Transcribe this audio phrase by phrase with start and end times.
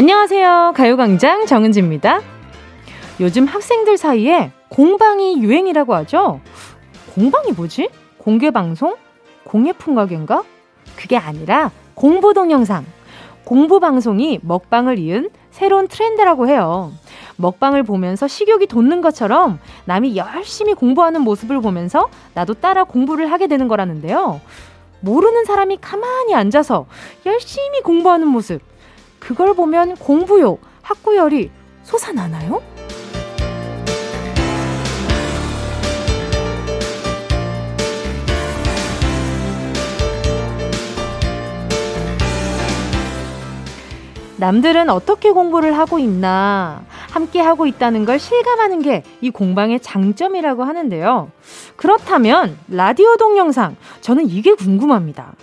[0.00, 0.72] 안녕하세요.
[0.76, 2.22] 가요광장 정은지입니다.
[3.20, 6.40] 요즘 학생들 사이에 공방이 유행이라고 하죠?
[7.14, 7.90] 공방이 뭐지?
[8.16, 8.96] 공개방송?
[9.44, 10.42] 공예풍가게인가?
[10.96, 12.86] 그게 아니라 공부 동영상.
[13.44, 16.92] 공부 방송이 먹방을 이은 새로운 트렌드라고 해요.
[17.36, 23.68] 먹방을 보면서 식욕이 돋는 것처럼 남이 열심히 공부하는 모습을 보면서 나도 따라 공부를 하게 되는
[23.68, 24.40] 거라는데요.
[25.00, 26.86] 모르는 사람이 가만히 앉아서
[27.26, 28.69] 열심히 공부하는 모습.
[29.20, 31.50] 그걸 보면 공부욕, 학구열이
[31.84, 32.60] 솟아나나요?
[44.38, 51.30] 남들은 어떻게 공부를 하고 있나, 함께 하고 있다는 걸 실감하는 게 이 공방의 장점이라고 하는데요.
[51.76, 55.34] 그렇다면, 라디오 동영상, 저는 이게 궁금합니다.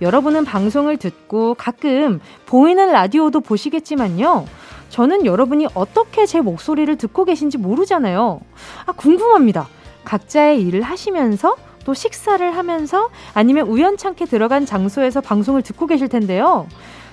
[0.00, 4.46] 여러분은 방송을 듣고 가끔 보이는 라디오도 보시겠지만요.
[4.90, 8.40] 저는 여러분이 어떻게 제 목소리를 듣고 계신지 모르잖아요.
[8.84, 9.68] 아, 궁금합니다.
[10.04, 16.66] 각자의 일을 하시면서 또 식사를 하면서 아니면 우연찮게 들어간 장소에서 방송을 듣고 계실 텐데요.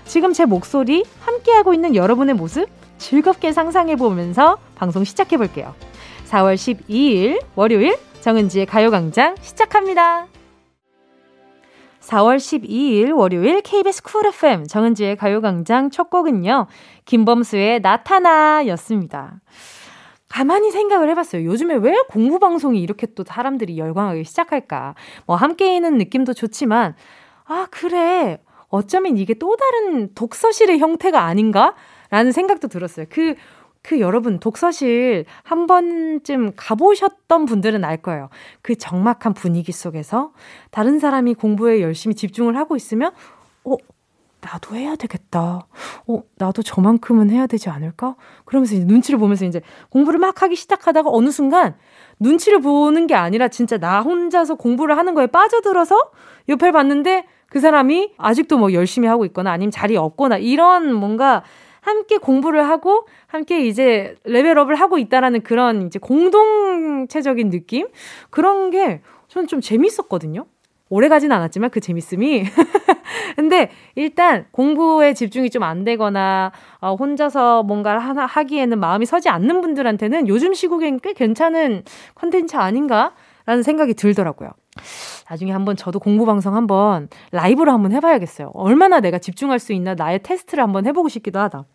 [0.05, 2.67] 지금 제 목소리 함께하고 있는 여러분의 모습
[2.97, 5.73] 즐겁게 상상해 보면서 방송 시작해 볼게요.
[6.29, 10.27] 4월 12일 월요일 정은지의 가요광장 시작합니다.
[12.03, 16.67] 4월 12일 월요일 KBS 쿨 FM 정은지의 가요광장 첫 곡은요.
[17.05, 19.39] 김범수의 나타나 였습니다.
[20.27, 21.45] 가만히 생각을 해봤어요.
[21.45, 24.95] 요즘에 왜 공부 방송이 이렇게 또 사람들이 열광하기 시작할까?
[25.25, 26.95] 뭐 함께 있는 느낌도 좋지만
[27.45, 31.75] 아 그래 어쩌면 이게 또 다른 독서실의 형태가 아닌가?
[32.09, 33.05] 라는 생각도 들었어요.
[33.09, 33.35] 그,
[33.83, 38.29] 그 여러분, 독서실 한 번쯤 가보셨던 분들은 알 거예요.
[38.61, 40.31] 그 적막한 분위기 속에서
[40.71, 43.11] 다른 사람이 공부에 열심히 집중을 하고 있으면,
[43.65, 43.75] 어,
[44.39, 45.67] 나도 해야 되겠다.
[46.07, 48.15] 어, 나도 저만큼은 해야 되지 않을까?
[48.45, 51.75] 그러면서 이제 눈치를 보면서 이제 공부를 막 하기 시작하다가 어느 순간
[52.19, 55.95] 눈치를 보는 게 아니라 진짜 나 혼자서 공부를 하는 거에 빠져들어서
[56.49, 61.43] 옆에 봤는데 그 사람이 아직도 뭐 열심히 하고 있거나 아니면 자리 없거나 이런 뭔가
[61.83, 67.87] 함께 공부를 하고 함께 이제 레벨업을 하고 있다라는 그런 이제 공동체적인 느낌
[68.29, 70.45] 그런 게 저는 좀 재밌었거든요.
[70.89, 72.43] 오래 가진 않았지만 그 재밌음이.
[73.35, 76.51] 근데 일단 공부에 집중이 좀 안 되거나
[76.81, 81.83] 어, 혼자서 뭔가를 하나 하기에는 마음이 서지 않는 분들한테는 요즘 시국엔 꽤 괜찮은
[82.15, 84.51] 컨텐츠 아닌가라는 생각이 들더라고요.
[85.29, 88.51] 나중에 한번 저도 공부 방송 한번 라이브로 한번 해봐야겠어요.
[88.53, 91.65] 얼마나 내가 집중할 수 있나 나의 테스트를 한번 해보고 싶기도 하다.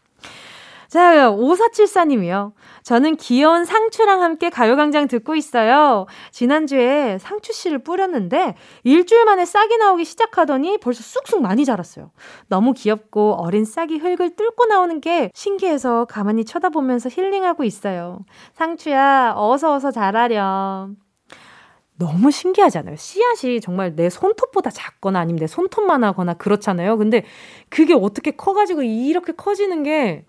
[0.88, 2.53] 자, 5474님이요.
[2.82, 6.06] 저는 귀여운 상추랑 함께 가요광장 듣고 있어요.
[6.31, 8.54] 지난주에 상추씨를 뿌렸는데
[8.84, 12.10] 일주일 만에 싹이 나오기 시작하더니 벌써 쑥쑥 많이 자랐어요.
[12.49, 18.20] 너무 귀엽고 어린 싹이 흙을 뚫고 나오는 게 신기해서 가만히 쳐다보면서 힐링하고 있어요.
[18.55, 20.97] 상추야, 어서 어서 자라렴.
[21.99, 22.97] 너무 신기하잖아요.
[22.97, 26.97] 씨앗이 정말 내 손톱보다 작거나 아니면 내 손톱만 하거나 그렇잖아요.
[26.97, 27.25] 근데
[27.69, 30.25] 그게 어떻게 커가지고 이렇게 커지는 게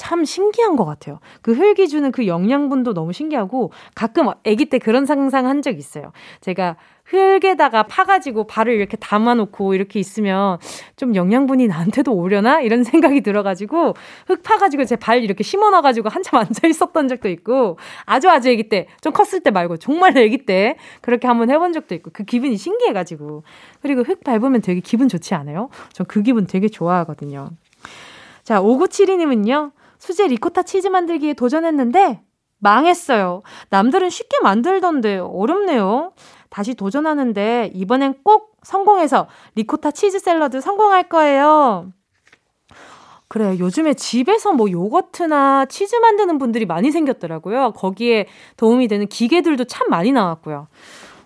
[0.00, 1.20] 참 신기한 것 같아요.
[1.42, 6.12] 그 흙이 주는 그 영양분도 너무 신기하고 가끔 아기 때 그런 상상 한 적 있어요.
[6.40, 10.56] 제가 흙에다가 파가지고 발을 이렇게 담아놓고 이렇게 있으면
[10.96, 12.62] 좀 영양분이 나한테도 오려나?
[12.62, 13.92] 이런 생각이 들어가지고
[14.26, 18.86] 흙 파가지고 제 발 이렇게 심어놔가지고 한참 앉아 있었던 적도 있고 아주 아주 아기 때,
[19.02, 23.42] 좀 컸을 때 말고 정말 아기 때 그렇게 한번 해본 적도 있고 그 기분이 신기해가지고
[23.82, 25.68] 그리고 흙 밟으면 되게 기분 좋지 않아요?
[25.92, 27.50] 전 그 기분 되게 좋아하거든요.
[28.42, 29.72] 자, 5972님은요.
[30.00, 32.22] 수제 리코타 치즈 만들기에 도전했는데
[32.58, 33.42] 망했어요.
[33.68, 36.12] 남들은 쉽게 만들던데 어렵네요.
[36.48, 41.92] 다시 도전하는데 이번엔 꼭 성공해서 리코타 치즈 샐러드 성공할 거예요.
[43.28, 47.72] 그래, 요즘에 집에서 뭐 요거트나 치즈 만드는 분들이 많이 생겼더라고요.
[47.76, 48.26] 거기에
[48.56, 50.66] 도움이 되는 기계들도 참 많이 나왔고요.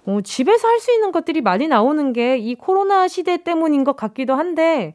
[0.06, 4.34] 어, 집에서 할 수 있는 것들이 많이 나오는 게 이 코로나 시대 때문인 것 같기도
[4.34, 4.92] 한데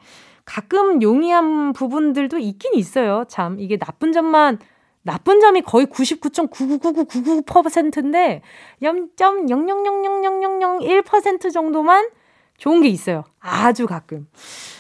[0.49, 3.25] 가끔 용이한 부분들도 있긴 있어요.
[3.27, 4.57] 참, 이게 나쁜 점만
[5.03, 8.41] 나쁜 점이 거의 99.9999999%인데
[8.81, 12.09] 0.000000001% 정도만
[12.57, 13.25] 좋은 게 있어요.
[13.39, 14.27] 아주 가끔.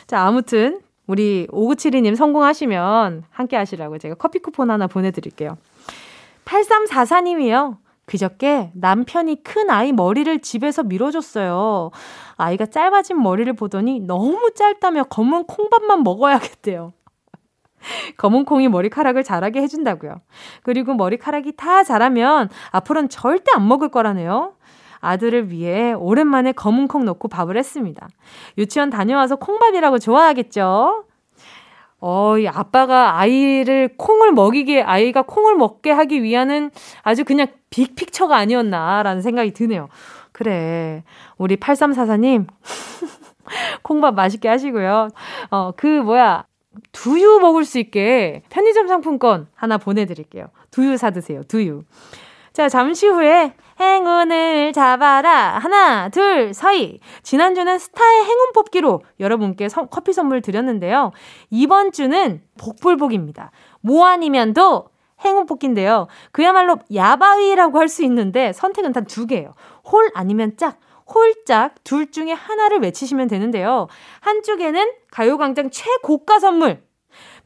[0.07, 5.59] 자, 아무튼 우리 5972님 성공하시면 함께 하시라고 제가 커피 쿠폰 하나 보내드릴게요.
[6.45, 7.77] 8344님이요.
[8.09, 11.91] 그저께 남편이 큰 아이 머리를 집에서 밀어줬어요.
[12.37, 16.91] 아이가 짧아진 머리를 보더니 너무 짧다며 검은 콩밥만 먹어야겠대요.
[18.17, 20.21] 검은 콩이 머리카락을 자라게 해준다고요.
[20.63, 24.55] 그리고 머리카락이 다 자라면 앞으로는 절대 안 먹을 거라네요.
[25.01, 28.09] 아들을 위해 오랜만에 검은 콩 넣고 밥을 했습니다.
[28.57, 31.05] 유치원 다녀와서 콩밥이라고 좋아하겠죠?
[32.01, 36.71] 어, 이 아빠가 아이를 콩을 먹이게, 아이가 콩을 먹게 하기 위한
[37.03, 39.89] 아주 그냥 빅픽처가 아니었나라는 생각이 드네요.
[40.31, 41.03] 그래.
[41.37, 42.47] 우리 8344님.
[43.83, 45.09] 콩밥 맛있게 하시고요.
[45.51, 46.45] 어, 그, 뭐야.
[46.91, 50.47] 두유 먹을 수 있게 편의점 상품권 하나 보내드릴게요.
[50.71, 51.43] 두유 사드세요.
[51.43, 51.83] 두유.
[52.53, 55.57] 자, 잠시 후에 행운을 잡아라.
[55.59, 56.99] 하나, 둘, 서희.
[57.23, 61.11] 지난주는 스타의 행운 뽑기로 여러분께 서, 커피 선물 드렸는데요.
[61.49, 63.51] 이번 주는 복불복입니다.
[63.81, 64.89] 뭐 아니면 도
[65.23, 66.07] 행운 뽑기인데요.
[66.31, 69.53] 그야말로 야바위라고 할 수 있는데 선택은 단 두 개예요.
[69.91, 70.77] 홀 아니면 짝.
[71.11, 73.87] 홀짝 둘 중에 하나를 외치시면 되는데요.
[74.19, 76.83] 한쪽에는 가요광장 최고가 선물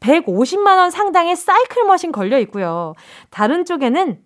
[0.01, 2.93] 150만 원 상당의 사이클 머신 걸려 있고요.
[3.29, 4.19] 다른 쪽에는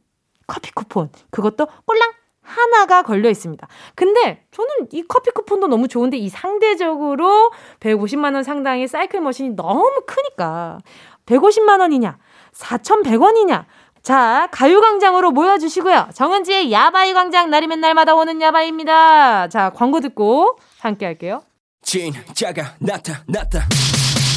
[0.48, 3.68] 커피 쿠폰, 그것도 꼴랑 하나가 걸려 있습니다.
[3.94, 10.02] 근데 저는 이 커피 쿠폰도 너무 좋은데 이 상대적으로 150만 원 상당의 사이클 머신이 너무
[10.08, 10.80] 크니까
[11.28, 12.18] 150만 원이냐,
[12.58, 13.66] 4,100원이냐,
[14.04, 16.10] 자, 가요광장으로 모여주시고요.
[16.14, 19.50] 정은지의 야바이 광장, 날이면 날마다 오는 야바이입니다.
[19.50, 21.44] 자, 광고 듣고 함께 할게요.
[21.84, 23.68] 진짜가 나타났다.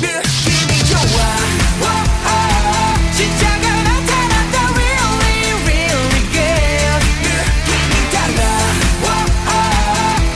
[0.00, 1.00] 느낌이 좋아.
[1.80, 4.56] 오, 오, 진짜가 나타났다.
[4.74, 7.02] Really, really good.
[7.26, 8.40] 느낌이 달라.
[9.02, 9.08] 오,
[9.46, 9.52] 오,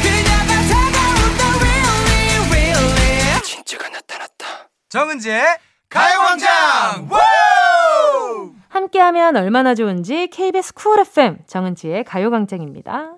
[0.02, 1.42] 그녀가 다가온다.
[1.60, 3.42] Really, really.
[3.42, 4.68] 진짜가 나타났다.
[4.88, 5.42] 정은지의
[5.88, 7.08] 가요광장.
[8.74, 13.14] 함께하면 얼마나 좋은지 KBS 쿨 FM 정은지의 가요광장입니다.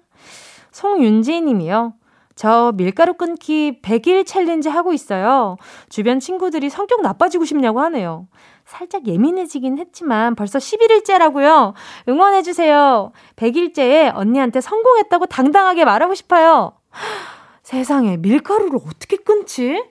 [0.71, 1.95] 송윤지 님이요.
[2.35, 5.57] 저 밀가루 끊기 100일 챌린지 하고 있어요.
[5.89, 8.29] 주변 친구들이 성격 나빠지고 싶냐고 하네요.
[8.67, 11.73] 살짝 예민해지긴 했지만 벌써 11일째라고요.
[12.07, 13.13] 응원해주세요.
[13.37, 16.73] 100일째에 언니한테 성공했다고 당당하게 말하고 싶어요.
[17.63, 19.83] 세상에 밀가루를 어떻게 끊지?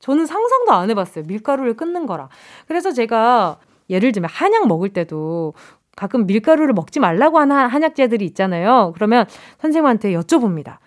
[0.00, 1.24] 저는 상상도 안 해봤어요.
[1.26, 2.28] 밀가루를 끊는 거라.
[2.68, 3.58] 그래서 제가
[3.90, 5.54] 예를 들면 한약 먹을 때도
[5.96, 8.92] 가끔 밀가루를 먹지 말라고 하는 한약재들이 있잖아요.
[8.94, 9.26] 그러면
[9.58, 10.78] 선생님한테 여쭤봅니다.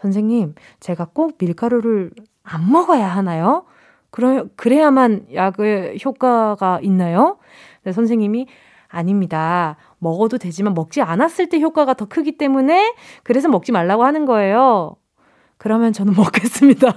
[0.00, 2.12] 선생님, 제가 꼭 밀가루를
[2.42, 3.64] 안 먹어야 하나요?
[4.10, 7.38] 그러, 그래야만 약의 효과가 있나요?
[7.82, 8.46] 네, 선생님이
[8.88, 9.76] 아닙니다.
[9.98, 14.96] 먹어도 되지만 먹지 않았을 때 효과가 더 크기 때문에 그래서 먹지 말라고 하는 거예요.
[15.58, 16.96] 그러면 저는 먹겠습니다.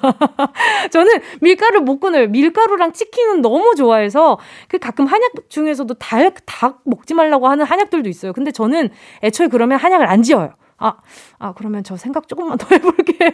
[0.91, 2.27] 저는 밀가루 못 끊어요.
[2.27, 4.37] 밀가루랑 치킨은 너무 좋아해서
[4.67, 8.33] 그 가끔 한약 중에서도 닭, 닭 먹지 말라고 하는 한약들도 있어요.
[8.33, 8.89] 근데 저는
[9.23, 10.53] 애초에 그러면 한약을 안 지어요.
[10.77, 10.95] 아,
[11.37, 13.29] 아, 그러면 저 생각 조금만 더 해볼게요.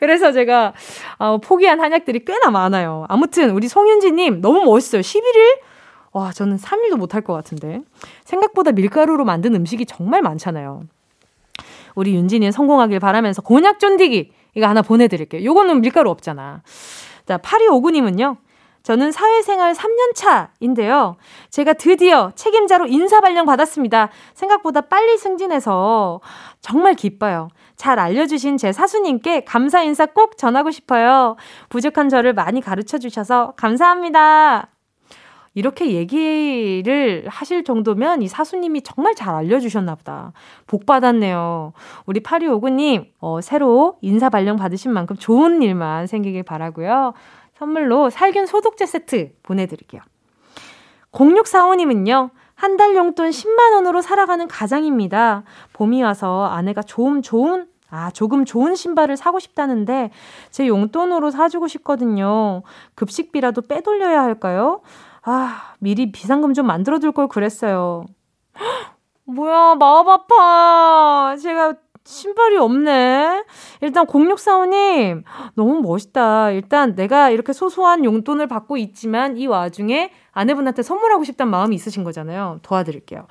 [0.00, 0.74] 그래서 제가
[1.18, 3.06] 어, 포기한 한약들이 꽤나 많아요.
[3.08, 5.00] 아무튼 우리 송윤지님 너무 멋있어요.
[5.00, 5.60] 11일?
[6.12, 7.80] 와, 저는 3일도 못할 것 같은데.
[8.24, 10.82] 생각보다 밀가루로 만든 음식이 정말 많잖아요.
[11.96, 15.44] 우리 윤진이 성공하길 바라면서 곤약 쫀디기 이거 하나 보내드릴게요.
[15.44, 16.62] 요거는 밀가루 없잖아.
[17.26, 18.36] 자, 8259님은요.
[18.84, 21.16] 저는 사회생활 3년 차인데요.
[21.50, 24.10] 제가 드디어 책임자로 인사 발령 받았습니다.
[24.34, 26.20] 생각보다 빨리 승진해서
[26.60, 27.48] 정말 기뻐요.
[27.74, 31.34] 잘 알려주신 제 사수님께 감사 인사 꼭 전하고 싶어요.
[31.68, 34.75] 부족한 저를 많이 가르쳐 주셔서 감사합니다.
[35.56, 40.32] 이렇게 얘기를 하실 정도면 이 사수님이 정말 잘 알려주셨나 보다.
[40.66, 41.72] 복 받았네요.
[42.04, 47.14] 우리 8259님, 어, 새로 인사 발령 받으신 만큼 좋은 일만 생기길 바라고요.
[47.58, 50.02] 선물로 살균 소독제 세트 보내드릴게요.
[51.12, 55.44] 0645님은요, 한 달 용돈 10만원으로 살아가는 가장입니다.
[55.72, 60.10] 봄이 와서 아내가 좀 좋은, 아, 조금 좋은 신발을 사고 싶다는데,
[60.50, 62.62] 제 용돈으로 사주고 싶거든요.
[62.94, 64.82] 급식비라도 빼돌려야 할까요?
[65.28, 68.04] 아, 미리 비상금 좀 만들어둘 걸 그랬어요.
[69.24, 71.36] 뭐야, 마음 아파.
[71.42, 73.44] 제가 신발이 없네.
[73.80, 75.24] 일단 0645님,
[75.56, 76.52] 너무 멋있다.
[76.52, 82.60] 일단 내가 이렇게 소소한 용돈을 받고 있지만 이 와중에 아내분한테 선물하고 싶다는 마음이 있으신 거잖아요.
[82.62, 83.26] 도와드릴게요.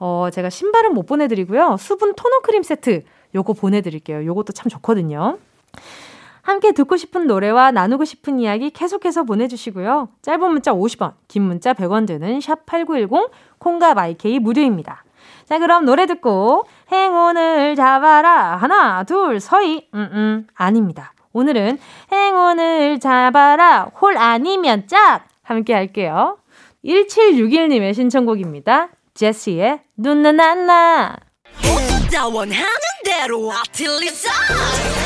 [0.00, 1.76] 어, 제가 신발은 못 보내드리고요.
[1.78, 3.04] 수분 토너 크림 세트
[3.36, 4.26] 요거 보내드릴게요.
[4.26, 5.38] 요것도 참 좋거든요.
[6.46, 10.10] 함께 듣고 싶은 노래와 나누고 싶은 이야기 계속해서 보내주시고요.
[10.22, 15.02] 짧은 문자 50원, 긴 문자 100원 드는 샵8910, 콩과 마이케이 무료입니다.
[15.44, 18.54] 자, 그럼 노래 듣고 행운을 잡아라.
[18.54, 19.88] 하나, 둘, 서희.
[19.94, 21.14] 음, 음, 아닙니다.
[21.32, 21.80] 오늘은
[22.12, 23.90] 행운을 잡아라.
[24.00, 25.26] 홀 아니면 짝.
[25.42, 26.38] 함께 할게요.
[26.84, 28.90] 1761님의 신청곡입니다.
[29.14, 31.16] 제시의 눈는 안나.
[32.32, 32.64] 원하는
[33.04, 35.05] 대로 아틀리사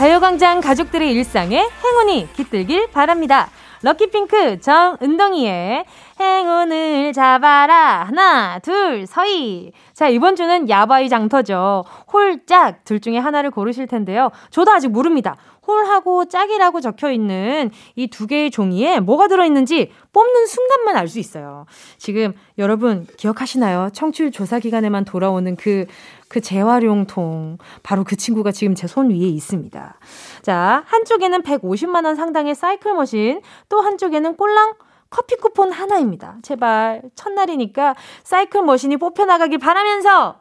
[0.00, 3.50] 가요광장 가족들의 일상에 행운이 깃들길 바랍니다.
[3.82, 5.84] 럭키핑크 정은동이의
[6.18, 8.04] 행운을 잡아라.
[8.04, 9.72] 하나, 둘, 서희.
[9.92, 11.84] 자, 이번 주는 야바이 장터죠.
[12.14, 14.30] 홀 짝 둘 중에 하나를 고르실 텐데요.
[14.48, 15.36] 저도 아직 모릅니다.
[15.66, 21.66] 홀하고 짝이라고 적혀 있는 이 두 개의 종이에 뭐가 들어있는지 뽑는 순간만 알 수 있어요.
[21.98, 23.90] 지금 여러분 기억하시나요?
[23.92, 25.84] 청취율 조사 기간에만 돌아오는 그,
[26.30, 27.58] 그 재활용통.
[27.82, 29.98] 바로 그 친구가 지금 제 손 위에 있습니다.
[30.42, 34.74] 자, 한쪽에는 150만 원 상당의 사이클 머신, 또 한쪽에는 꼴랑
[35.10, 36.36] 커피 쿠폰 하나입니다.
[36.42, 40.36] 제발, 첫날이니까 사이클 머신이 뽑혀 나가길 바라면서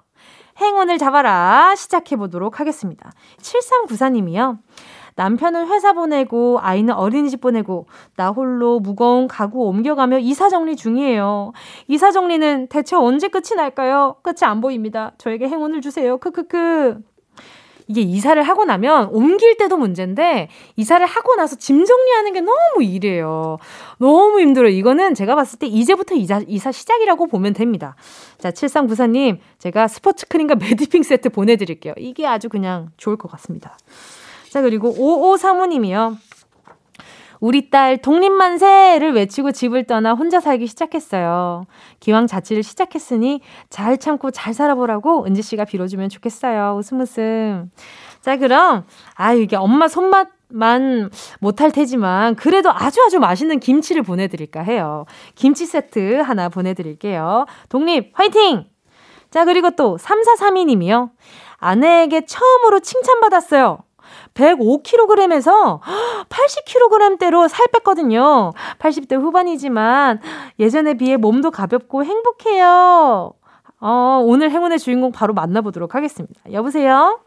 [0.61, 1.73] 행운을 잡아라.
[1.75, 3.11] 시작해 보도록 하겠습니다.
[3.41, 4.59] 7394님이요.
[5.19, 11.51] 남편은 회사 보내고 아이는 어린이집 보내고 나 홀로 무거운 가구 옮겨가며 이사 정리 중이에요.
[11.89, 14.15] 이사 정리는 대체 언제 끝이 날까요?
[14.21, 15.11] 끝이 안 보입니다.
[15.17, 16.17] 저에게 행운을 주세요.
[16.19, 17.01] 크크크.
[17.89, 20.47] 이게 이사를 하고 나면 옮길 때도 문제인데
[20.77, 23.57] 이사를 하고 나서 짐 정리하는 게 너무 일이에요.
[23.97, 24.71] 너무 힘들어요.
[24.71, 27.97] 이거는 제가 봤을 때 이제부터 이사, 이사 시작이라고 보면 됩니다.
[28.37, 31.95] 자, 7394님, 제가 스포츠 크림과 매디핑 세트 보내드릴게요.
[31.97, 33.75] 이게 아주 그냥 좋을 것 같습니다.
[34.49, 36.17] 자, 그리고 5535님이요.
[37.39, 41.65] 우리 딸 독립만세를 외치고 집을 떠나 혼자 살기 시작했어요.
[41.99, 46.75] 기왕 자취를 시작했으니 잘 참고 잘 살아보라고 은지 씨가 빌어주면 좋겠어요.
[46.77, 47.71] 웃음 웃음.
[48.21, 48.83] 자, 그럼,
[49.15, 55.05] 아, 이게 엄마 손맛 만 못할 테지만, 그래도 아주 아주 맛있는 김치를 보내드릴까 해요.
[55.35, 57.45] 김치 세트 하나 보내드릴게요.
[57.69, 58.65] 독립, 화이팅!
[59.29, 61.11] 자, 그리고 또, 3432님이요.
[61.57, 63.83] 아내에게 처음으로 칭찬받았어요.
[64.33, 65.79] 105kg에서
[66.29, 68.51] 80kg대로 살 뺐거든요.
[68.79, 70.19] 80대 후반이지만
[70.59, 73.33] 예전에 비해 몸도 가볍고 행복해요.
[73.81, 76.41] 어, 오늘 행운의 주인공 바로 만나보도록 하겠습니다.
[76.51, 77.19] 여보세요?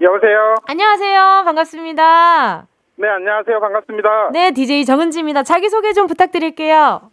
[0.00, 0.54] 여보세요?
[0.66, 1.42] 안녕하세요.
[1.44, 2.66] 반갑습니다.
[2.98, 3.60] 네, 안녕하세요.
[3.60, 4.30] 반갑습니다.
[4.32, 5.42] 네, DJ 정은지입니다.
[5.42, 7.10] 자기소개 좀 부탁드릴게요.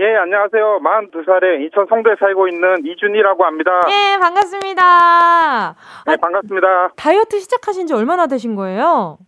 [0.00, 0.80] 예, 안녕하세요.
[0.80, 3.70] 42살에 인천 성도에 살고 있는 이준이라고 합니다.
[3.90, 5.74] 예, 반갑습니다.
[6.06, 6.92] 네, 아, 반갑습니다.
[6.96, 9.18] 다이어트 시작하신 지 얼마나 되신 거예요?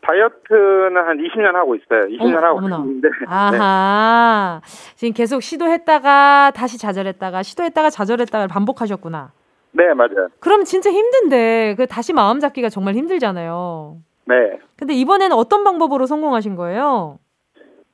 [0.00, 2.00] 다이어트는 한 20년 하고 있어요.
[2.08, 2.60] 20년 어머, 하고.
[2.86, 3.08] 있는데.
[3.08, 3.26] 네.
[3.28, 4.60] 아하.
[4.64, 4.96] 네.
[4.96, 9.30] 지금 계속 시도했다가 다시 좌절했다가 시도했다가 좌절했다가 반복하셨구나.
[9.70, 10.26] 네, 맞아요.
[10.40, 13.98] 그럼 진짜 힘든데 그 다시 마음 잡기가 정말 힘들잖아요.
[14.24, 14.58] 네.
[14.76, 17.20] 근데 이번에는 어떤 방법으로 성공하신 거예요?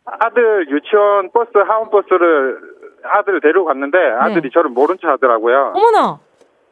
[0.07, 2.59] 아들 유치원 버스 하원 버스를
[3.03, 4.11] 아들 데리고 갔는데 네.
[4.19, 4.51] 아들이 네.
[4.53, 5.73] 저를 모른 체 하더라고요.
[5.75, 6.21] 어머나.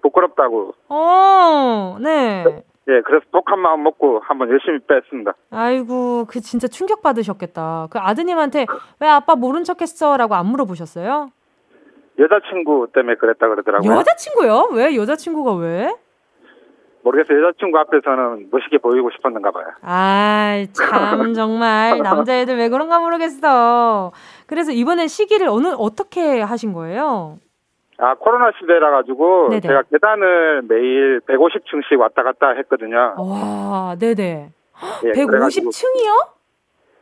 [0.02, 0.74] 부끄럽다고.
[0.88, 2.44] 어, 네.
[2.88, 5.32] 예, 그래서 독한 마음 먹고 한번 열심히 뺐습니다.
[5.50, 7.88] 아이고, 그 진짜 충격 받으셨겠다.
[7.90, 8.66] 그 아드님한테
[9.00, 11.30] 왜 아빠 모른 척했어라고 안 물어보셨어요?
[12.18, 13.90] 여자친구 때문에 그랬다 그러더라고요.
[13.90, 14.68] 여자친구요?
[14.74, 15.94] 왜 여자친구가 왜?
[17.04, 17.44] 모르겠어요.
[17.46, 19.66] 여자친구 앞에서는 멋있게 보이고 싶었는가 봐요.
[19.82, 24.12] 아, 참 정말 남자애들 왜 그런가 모르겠어.
[24.46, 27.38] 그래서 이번엔 시기를 어느 어떻게 하신 거예요?
[27.99, 29.61] 아 코로나 시대라 가지고 네네.
[29.61, 33.14] 제가 계단을 매일 150층씩 왔다 갔다 했거든요.
[33.18, 34.50] 와, 네네.
[35.04, 36.28] 예, 150층이요?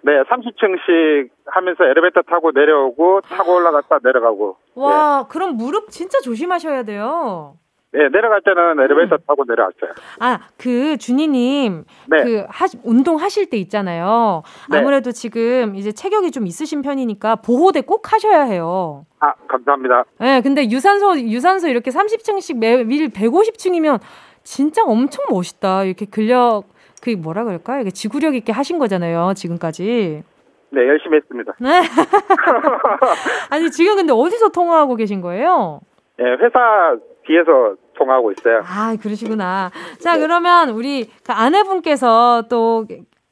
[0.04, 4.56] 네, 30층씩 하면서 엘리베이터 타고 내려오고 타고 올라갔다 내려가고.
[4.74, 5.28] 와, 예.
[5.32, 7.54] 그럼 무릎 진짜 조심하셔야 돼요.
[7.92, 9.18] 네, 내려갈 때는 엘리베이터 음.
[9.26, 9.90] 타고 내려왔어요.
[10.20, 12.24] 아, 그 준이님, 네.
[12.24, 14.42] 그 하, 운동 하실 때 있잖아요.
[14.70, 14.78] 네.
[14.78, 19.04] 아무래도 지금 이제 체격이 좀 있으신 편이니까 보호대 꼭 하셔야 해요.
[19.20, 20.04] 아, 감사합니다.
[20.20, 24.00] 네, 근데 유산소 유산소 이렇게 30층씩 매일 150층이면
[24.42, 25.84] 진짜 엄청 멋있다.
[25.84, 26.64] 이렇게 근력
[27.02, 27.80] 그 뭐라 그럴까?
[27.80, 30.22] 이게 지구력 있게 하신 거잖아요, 지금까지.
[30.70, 31.52] 네, 열심히 했습니다.
[31.60, 31.82] 네.
[33.50, 35.80] 아니, 지금 근데 어디서 통화하고 계신 거예요?
[36.16, 36.96] 네, 회사
[37.26, 38.62] 뒤에서 통하고 있어요.
[38.64, 39.70] 아, 그러시구나.
[40.00, 40.20] 자, 네.
[40.20, 42.86] 그러면 우리 그 아내분께서 또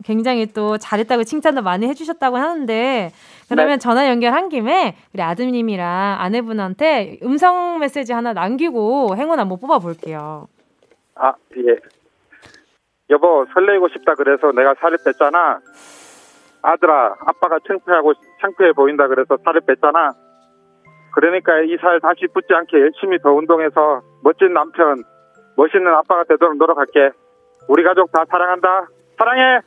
[0.04, 3.10] 굉장히 또 잘했다고 칭찬도 많이 해주셨다고 하는데
[3.48, 3.78] 그러면 네.
[3.78, 10.48] 전화 연결한 김에 우리 아드님이랑 아내분한테 음성 메시지 하나 남기고 행운 한번 뽑아볼게요.
[11.16, 11.76] 아, 예.
[13.10, 15.60] 여보, 설레고 싶다 그래서 내가 살을 뺐잖아.
[16.62, 20.12] 아들아, 아빠가 창피하고, 창피해 보인다 그래서 살을 뺐잖아.
[21.12, 25.02] 그러니까 이 살 다시 붙지 않게 열심히 더 운동해서 멋진 남편,
[25.56, 27.10] 멋있는 아빠가 되도록 노력할게.
[27.68, 28.88] 우리 가족 다 사랑한다.
[29.18, 29.60] 사랑해.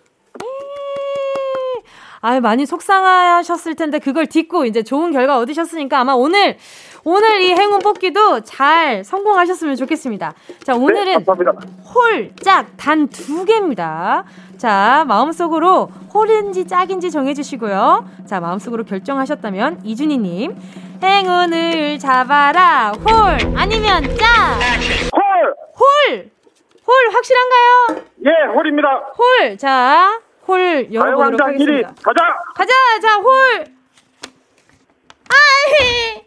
[2.25, 6.55] 아 많이 속상하셨을 텐데 그걸 딛고 이제 좋은 결과 얻으셨으니까 아마 오늘
[7.03, 10.33] 오늘 이 행운 뽑기도 잘 성공하셨으면 좋겠습니다.
[10.63, 11.25] 자 오늘은 네,
[11.93, 14.23] 홀짝 단 두 개입니다.
[14.57, 18.05] 자 마음속으로 홀인지 짝인지 정해주시고요.
[18.25, 20.55] 자 마음속으로 결정하셨다면 이준희님
[21.03, 22.91] 행운을 잡아라.
[22.91, 23.13] 홀
[23.57, 24.57] 아니면 짝.
[25.13, 25.53] 홀.
[25.77, 26.31] 홀.
[26.85, 28.03] 홀 확실한가요?
[28.25, 28.87] 예, 홀입니다.
[29.17, 29.57] 홀.
[29.57, 31.89] 자, 홀 열어보도록 하겠습니다.
[31.89, 32.21] 1위 가자.
[32.55, 33.65] 가자, 자 홀.
[35.29, 36.21] 아이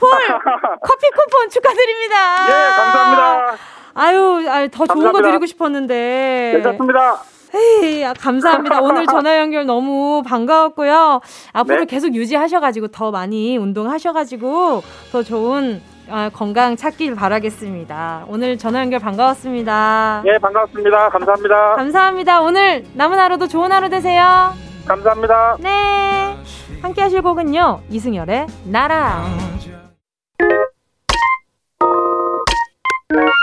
[0.00, 0.10] 홀
[0.82, 2.46] 커피 쿠폰 축하드립니다.
[2.48, 3.56] 예, 감사합니다.
[3.94, 5.12] 아유, 아유 더 좋은 감사합니다.
[5.12, 6.52] 거 드리고 싶었는데.
[6.54, 7.22] 괜찮습니다.
[7.54, 8.80] 에이, 아, 감사합니다.
[8.80, 11.20] 오늘 전화 연결 너무 반가웠고요.
[11.52, 11.86] 앞으로 네.
[11.86, 18.24] 계속 유지하셔가지고 더 많이 운동하셔가지고 더 좋은 아, 건강 찾길 바라겠습니다.
[18.28, 20.22] 오늘 전화 연결 반가웠습니다.
[20.26, 21.10] 예, 반갑습니다.
[21.10, 21.74] 감사합니다.
[21.76, 22.40] 감사합니다.
[22.40, 24.52] 오늘 남은 하루도 좋은 하루 되세요.
[24.86, 25.58] 감사합니다.
[25.60, 26.36] 네.
[26.80, 27.80] 함께 하실 곡은요.
[27.90, 29.22] 이승열의 나라.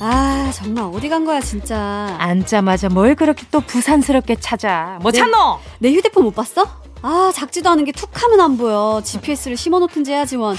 [0.00, 5.58] 아 정말 어디 간 거야 진짜 앉자마자 뭘 그렇게 또 부산스럽게 찾아 뭐 찾노?
[5.78, 6.66] 내 휴대폰 못 봤어?
[7.02, 10.56] 아 작지도 않은 게 툭 하면 안 보여 GPS를 심어놓든지 해야지 원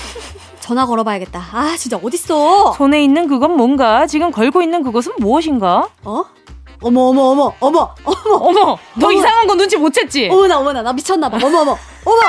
[0.59, 5.89] 전화 걸어봐야겠다 아 진짜 어딨어 손에 있는 그건 뭔가 지금 걸고 있는 그것은 무엇인가?
[6.03, 6.23] 어?
[6.83, 9.11] 어머 어머 어머 어머 어머 어머 너 어머.
[9.11, 10.31] 이상한 거 눈치 못 챘지?
[10.31, 12.21] 어머나 어머나 나 미쳤나 봐 어머 어머 어머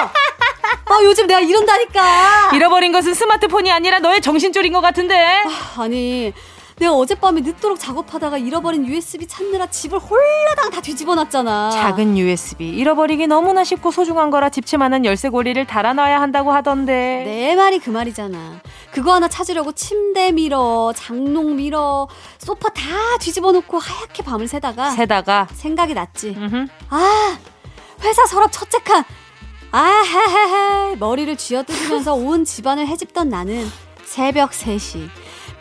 [0.85, 6.35] 아 요즘 내가 이런다니까 잃어버린 것은 스마트폰이 아니라 너의 정신줄인 것 같은데 아, 아니
[6.83, 11.71] 내가 어젯밤에 늦도록 작업하다가 잃어버린 USB 찾느라 집을 홀라당 다 뒤집어 놨잖아.
[11.71, 17.23] 작은 USB 잃어버리기 너무나 쉽고 소중한 거라 집채만한 열쇠 고리를 달아놔야 한다고 하던데.
[17.25, 18.61] 내 말이 그 말이잖아.
[18.91, 22.09] 그거 하나 찾으려고 침대 밀어, 장롱 밀어,
[22.39, 22.83] 소파 다
[23.21, 26.35] 뒤집어 놓고 하얗게 밤을 새다가 새다가 생각이 났지.
[26.37, 26.67] 음흠.
[26.91, 27.39] 아,
[28.03, 29.05] 회사 서랍 첫째 칸.
[29.71, 33.71] 아하하하 머리를 쥐어뜯으면서 온 집안을 헤집던 나는
[34.05, 35.09] 새벽 3시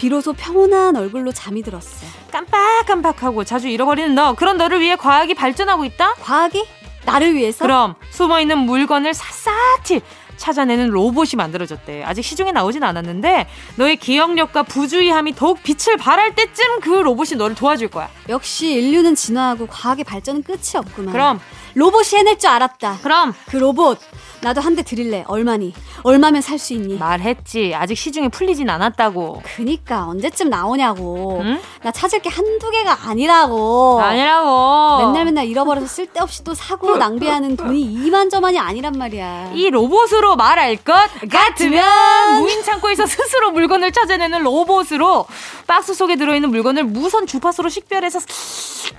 [0.02, 2.08] 비로소 평온한 얼굴로 잠이 들었어.
[2.32, 4.34] 깜빡깜빡하고 자주 잃어버리는 너.
[4.34, 6.16] 그런 너를 위해 과학이 발전하고 있다?
[6.16, 6.66] 과학이?
[7.06, 7.64] 나를 위해서?
[7.64, 10.02] 그럼 숨어있는 물건을 샅샅이
[10.38, 12.02] 찾아내는 로봇이 만들어졌대.
[12.04, 17.90] 아직 시중에 나오진 않았는데 너의 기억력과 부주의함이 더욱 빛을 발할 때쯤 그 로봇이 너를 도와줄
[17.90, 18.10] 거야.
[18.28, 21.12] 역시 인류는 진화하고 과학의 발전은 끝이 없구나.
[21.12, 21.40] 그럼
[21.76, 22.98] 로봇이 해낼 줄 알았다.
[23.04, 24.00] 그럼 그 로봇
[24.42, 25.24] 나도 한 대 드릴래.
[25.28, 25.74] 얼마니?
[26.04, 26.98] 얼마면 살 수 있니?
[26.98, 27.76] 말했지.
[27.76, 29.44] 아직 시중에 풀리진 않았다고.
[29.56, 31.42] 그니까 언제쯤 나오냐고.
[31.44, 31.60] 응?
[31.84, 34.00] 나 찾을 게 한두 개가 아니라고.
[34.02, 34.98] 아니라고.
[35.08, 39.52] 맨날 맨날 잃어버려서 쓸데없이 또 사고 낭비하는 돈이 이만저만이 아니란 말이야.
[39.54, 40.94] 이 로봇으로 말할 것
[41.30, 45.26] 같으면 무인 창고에서 스스로 물건을 찾아내는 로봇으로
[45.68, 48.20] 박스 속에 들어있는 물건을 무선 주파수로 식별해서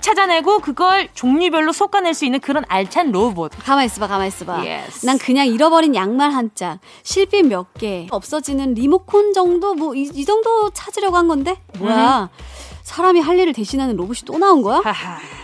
[0.01, 3.51] 찾아내고 그걸 종류별로 솎아낼 수 있는 그런 알찬 로봇.
[3.63, 4.57] 가만 있어봐, 가만 있어봐.
[4.63, 5.05] Yes.
[5.05, 10.69] 난그 냥 잃어버린 양말 한 짝, 실핀 몇 개, 없어지는 리모콘 정도 뭐 이 정도
[10.71, 12.29] 찾으려고 한 건데 뭐야?
[12.31, 12.37] 음.
[12.83, 14.81] 사람이 할 일을 대신하는 로봇이 또 나온 거야?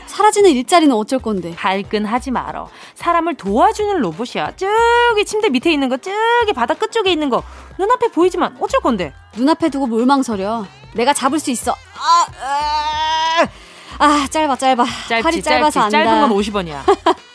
[0.08, 1.56] 사라지는 일자리는 어쩔 건데?
[1.56, 2.70] 발끈하지 말어.
[2.96, 4.54] 사람을 도와주는 로봇이야.
[4.58, 7.42] 저기 침대 밑에 있는 거, 저기 바닥 끝쪽에 있는 거.
[7.78, 9.14] 눈앞에 보이지만 어쩔 건데?
[9.38, 10.66] 눈앞에 두고 뭘 망설여.
[10.96, 11.72] 내가 잡을 수 있어.
[11.72, 13.48] 아, 아,
[14.00, 14.86] 아 짧아, 짧아.
[15.08, 15.96] 짧지, 팔이 짧아서 짧지.
[15.96, 16.12] 안다.
[16.12, 17.16] 짧은 건 50원이야.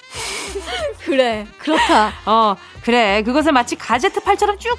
[1.04, 2.12] 그래, 그렇다.
[2.26, 3.22] 어, 그래.
[3.22, 4.78] 그것을 마치 가제트 팔처럼 쭉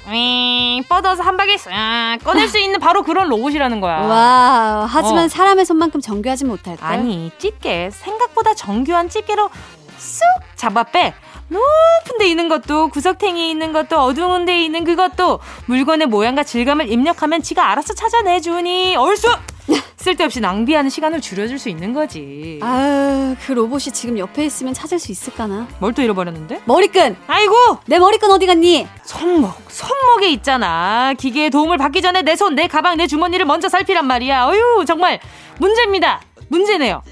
[0.88, 3.98] 뻗어서 한 방에 싹 꺼낼 수 있는 바로 그런 로봇이라는 거야.
[4.00, 5.28] 와, 하지만 어.
[5.28, 6.86] 사람의 손만큼 정교하지 못할까?
[6.86, 9.50] 아니, 집게 생각보다 정교한 집게로
[9.98, 10.24] 쑥
[10.56, 11.14] 잡아 빼.
[11.48, 17.42] 높은 데 있는 것도 구석탱이 있는 것도 어두운 데 있는 그것도 물건의 모양과 질감을 입력하면
[17.42, 19.28] 지가 알아서 찾아내 주니 얼쑤
[19.96, 22.60] 쓸데없이 낭비하는 시간을 줄여줄 수 있는 거지.
[22.62, 25.66] 아유, 그 로봇이 지금 옆에 있으면 찾을 수 있을까나?
[25.80, 26.62] 뭘 또 잃어버렸는데?
[26.66, 27.16] 머리끈!
[27.26, 27.54] 아이고!
[27.86, 28.86] 내 머리끈 어디 갔니?
[29.04, 31.12] 손목, 손목에 있잖아.
[31.18, 34.46] 기계의 도움을 받기 전에 내 손, 내 가방, 내 주머니를 먼저 살피란 말이야.
[34.46, 35.18] 어휴, 정말
[35.58, 36.20] 문제입니다.
[36.48, 37.02] 문제네요.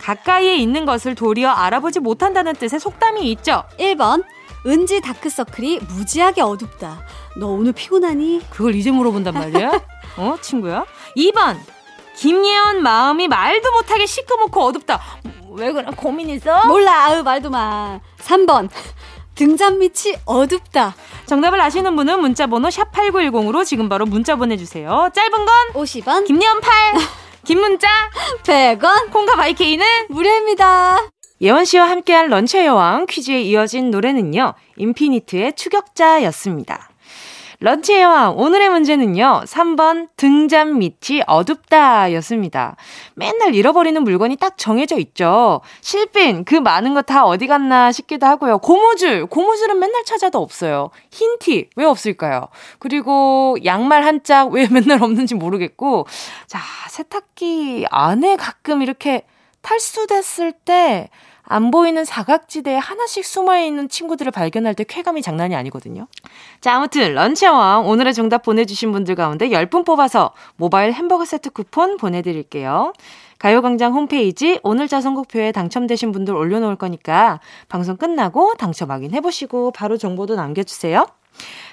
[0.00, 3.64] 가까이에 있는 것을 도리어 알아보지 못한다는 뜻의 속담이 있죠.
[3.78, 4.24] 1번.
[4.66, 7.00] 은지 다크서클이 무지하게 어둡다.
[7.36, 8.42] 너 오늘 피곤하니?
[8.50, 9.70] 그걸 이제 물어본단 말이야?
[10.18, 10.84] 어, 친구야?
[11.16, 11.56] 2번.
[12.16, 15.00] 김예원 마음이 말도 못하게 시끄럽고 어둡다.
[15.52, 15.86] 왜 그래?
[15.96, 16.66] 고민 있어?
[16.66, 17.04] 몰라.
[17.06, 18.00] 아유, 말도 마.
[18.18, 18.68] 3번.
[19.36, 20.96] 등잔 밑이 어둡다.
[21.26, 25.10] 정답을 아시는 분은 문자번호 샵 8910으로 지금 바로 문자 보내주세요.
[25.14, 26.26] 짧은 건 50원.
[26.26, 26.94] 김예원 8.
[27.48, 27.88] 긴 문자
[28.42, 29.10] 100원.
[29.10, 30.98] 콩과 바이케이는 무료입니다.
[31.40, 34.52] 예원 씨와 함께한 런치의 여왕 퀴즈에 이어진 노래는요.
[34.76, 36.87] 인피니트의 추격자였습니다.
[37.60, 42.76] 런치의 왕, 오늘의 문제는요, 3번 등잔 밑이 어둡다 였습니다.
[43.14, 45.60] 맨날 잃어버리는 물건이 딱 정해져 있죠.
[45.80, 48.58] 실핀, 그 많은 거 다 어디 갔나 싶기도 하고요.
[48.58, 50.90] 고무줄, 고무줄은 맨날 찾아도 없어요.
[51.10, 52.46] 흰 티, 왜 없을까요?
[52.78, 56.06] 그리고 양말 한 짝, 왜 맨날 없는지 모르겠고.
[56.46, 59.24] 자, 세탁기 안에 가끔 이렇게
[59.62, 61.08] 탈수됐을 때,
[61.48, 66.06] 안 보이는 사각지대에 하나씩 숨어 있는 친구들을 발견할 때 쾌감이 장난이 아니거든요.
[66.60, 72.92] 자, 아무튼 런치왕 오늘의 정답 보내주신 분들 가운데 10분 뽑아서 모바일 햄버거 세트 쿠폰 보내드릴게요.
[73.38, 80.34] 가요광장 홈페이지 오늘 자 선곡표에 당첨되신 분들 올려놓을 거니까 방송 끝나고 당첨 확인해보시고 바로 정보도
[80.36, 81.06] 남겨주세요.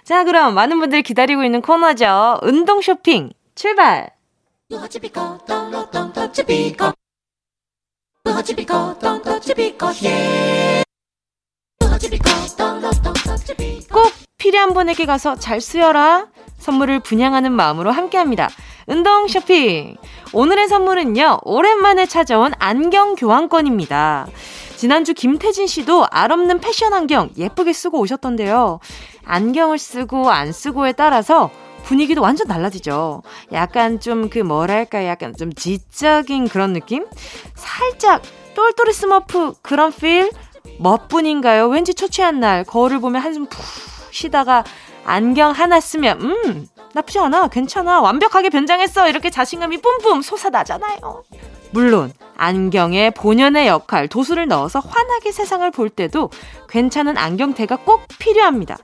[0.03, 2.39] 자, 그럼 많은 분들 기다리고 있는 코너죠.
[2.43, 4.11] 운동 쇼핑 출발!
[13.91, 16.27] 꼭 필요한 분에게 가서 잘 쓰여라.
[16.57, 18.49] 선물을 분양하는 마음으로 함께합니다.
[18.87, 19.95] 운동 쇼핑.
[20.33, 24.27] 오늘의 선물은요, 오랜만에 찾아온 안경 교환권입니다.
[24.75, 28.79] 지난주 김태진 씨도 알 없는 패션 안경 예쁘게 쓰고 오셨던데요.
[29.23, 31.51] 안경을 쓰고 안 쓰고에 따라서
[31.85, 33.21] 분위기도 완전 달라지죠.
[33.51, 37.05] 약간 좀 그 뭐랄까 약간 좀 지적인 그런 느낌?
[37.55, 38.21] 살짝
[38.55, 40.31] 똘똘이 스머프 그런 feel?
[40.79, 41.67] 멋뿐인가요?
[41.67, 43.61] 왠지 초췌한 날 거울을 보면 한숨 푹
[44.11, 44.63] 쉬다가
[45.05, 51.23] 안경 하나 쓰면 음 나쁘지 않아 괜찮아 완벽하게 변장했어 이렇게 자신감이 뿜뿜 솟아나잖아요.
[51.75, 56.29] 물론 안경에 본연의 역할 도수를 넣어서 환하게 세상을 볼 때도
[56.69, 58.77] 괜찮은 안경테가 꼭 필요합니다.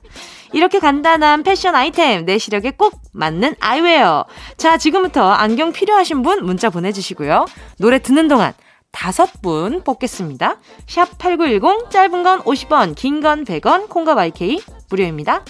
[0.52, 4.26] 이렇게 간단한 패션 아이템 내 시력에 꼭 맞는 아이웨어.
[4.58, 7.46] 자 지금부터 안경 필요하신 분 문자 보내주시고요.
[7.78, 8.52] 노래 듣는 동안
[8.90, 10.58] 다섯 분 뽑겠습니다.
[10.86, 15.46] 샵 8910 짧은 건 50원, 긴 건 100원, 콩과 마이케이 무료입니다.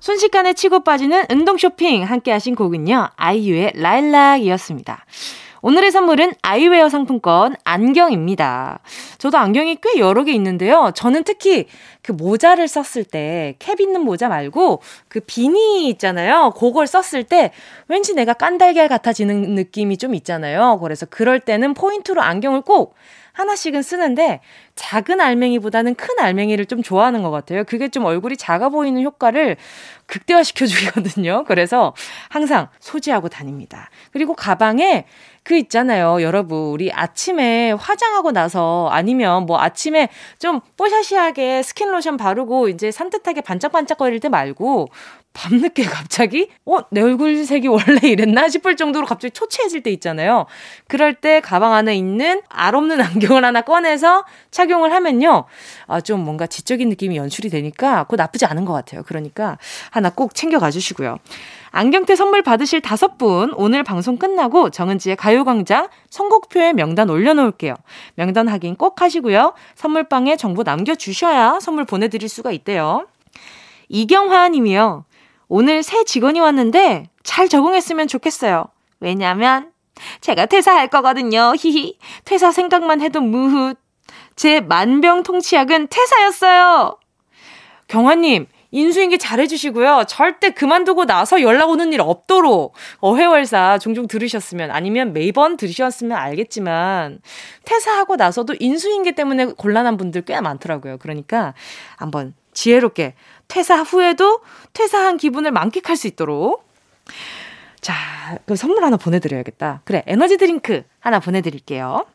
[0.00, 3.10] 순식간에 치고 빠지는 운동 쇼핑 함께 하신 곡은요.
[3.14, 5.04] 아이유의 라일락이었습니다.
[5.64, 8.80] 오늘의 선물은 아이웨어 상품권 안경입니다.
[9.18, 10.90] 저도 안경이 꽤 여러 개 있는데요.
[10.96, 11.66] 저는 특히
[12.02, 16.52] 그 모자를 썼을 때, 캡 있는 모자 말고 그 비니 있잖아요.
[16.56, 17.52] 그걸 썼을 때
[17.86, 20.80] 왠지 내가 깐달걀 같아지는 느낌이 좀 있잖아요.
[20.80, 22.94] 그래서 그럴 때는 포인트로 안경을 꼭
[23.32, 24.40] 하나씩은 쓰는데
[24.74, 27.64] 작은 알맹이보다는 큰 알맹이를 좀 좋아하는 것 같아요.
[27.64, 29.56] 그게 좀 얼굴이 작아 보이는 효과를
[30.06, 31.44] 극대화시켜 주거든요.
[31.46, 31.94] 그래서
[32.28, 33.90] 항상 소지하고 다닙니다.
[34.12, 35.06] 그리고 가방에
[35.44, 36.22] 그 있잖아요.
[36.22, 43.40] 여러분, 우리 아침에 화장하고 나서 아니면 뭐 아침에 좀 뽀샤시하게 스킨 로션 바르고 이제 산뜻하게
[43.40, 44.88] 반짝반짝거릴 때 말고
[45.32, 50.46] 밤늦게 갑자기 어, 내 얼굴 색이 원래 이랬나 싶을 정도로 갑자기 초췌해질 때 있잖아요.
[50.88, 55.44] 그럴 때 가방 안에 있는 알 없는 안경을 하나 꺼내서 착용을 하면요.
[55.86, 59.02] 아, 좀 뭔가 지적인 느낌이 연출이 되니까 그거 나쁘지 않은 것 같아요.
[59.04, 59.58] 그러니까
[59.90, 61.18] 하나 꼭 챙겨 가 주시고요.
[61.72, 67.74] 안경테 선물 받으실 다섯 분 오늘 방송 끝나고 정은지의 가요광장 선곡표에 명단 올려놓을게요.
[68.14, 69.54] 명단 확인 꼭 하시고요.
[69.74, 73.06] 선물방에 정보 남겨주셔야 선물 보내드릴 수가 있대요.
[73.88, 75.06] 이경화 님이요.
[75.48, 78.66] 오늘 새 직원이 왔는데 잘 적응했으면 좋겠어요.
[79.00, 79.72] 왜냐면
[80.20, 81.54] 제가 퇴사할 거거든요.
[81.58, 81.98] 히히.
[82.24, 83.74] 퇴사 생각만 해도 무훗.
[84.36, 86.98] 제 만병통치약은 퇴사였어요.
[87.88, 90.04] 경화님, 인수인계 잘해주시고요.
[90.08, 97.20] 절대 그만두고 나서 연락 오는 일 없도록 어회월사 종종 들으셨으면 아니면 매번 들으셨으면 알겠지만
[97.64, 100.98] 퇴사하고 나서도 인수인계 때문에 곤란한 분들 꽤 많더라고요.
[100.98, 101.54] 그러니까
[101.96, 103.14] 한번 지혜롭게
[103.48, 104.40] 퇴사 후에도
[104.72, 106.66] 퇴사한 기분을 만끽할 수 있도록
[107.82, 107.94] 자,
[108.46, 109.82] 그 선물 하나 보내드려야겠다.
[109.84, 112.06] 그래, 에너지 드링크 하나 보내드릴게요.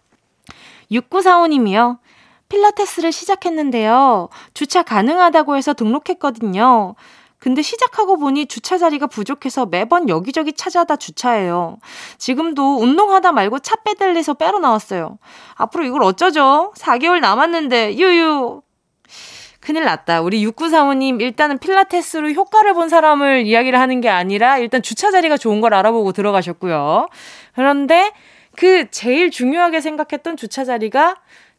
[0.91, 1.99] 6945님이요.
[2.49, 4.29] 필라테스를 시작했는데요.
[4.53, 6.95] 주차 가능하다고 해서 등록했거든요.
[7.39, 11.77] 근데 시작하고 보니 주차 자리가 부족해서 매번 여기저기 찾아다 주차해요.
[12.17, 15.19] 지금도 운동하다 말고 차 빼달래서 빼러 나왔어요.
[15.55, 16.73] 앞으로 이걸 어쩌죠?
[16.75, 18.61] 4개월 남았는데, 유유.
[19.59, 20.21] 큰일 났다.
[20.21, 25.61] 우리 6935님, 일단은 필라테스로 효과를 본 사람을 이야기를 하는 게 아니라 일단 주차 자리가 좋은
[25.61, 27.09] 걸 알아보고 들어가셨고요.
[27.53, 28.13] 그런데
[28.55, 31.17] 그 제일 중요하게 생각했던 주차 자리가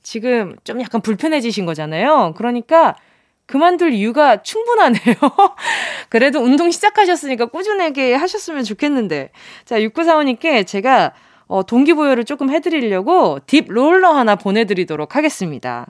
[0.08, 2.32] 지금 좀 약간 불편해지신 거잖아요.
[2.34, 2.96] 그러니까
[3.44, 5.16] 그만둘 이유가 충분하네요.
[6.08, 9.32] 그래도 운동 시작하셨으니까 꾸준하게 하셨으면 좋겠는데.
[9.66, 11.12] 자, 6945님께 제가
[11.46, 15.86] 어, 동기부여를 조금 해드리려고 딥 롤러 하나 보내드리도록 하겠습니다.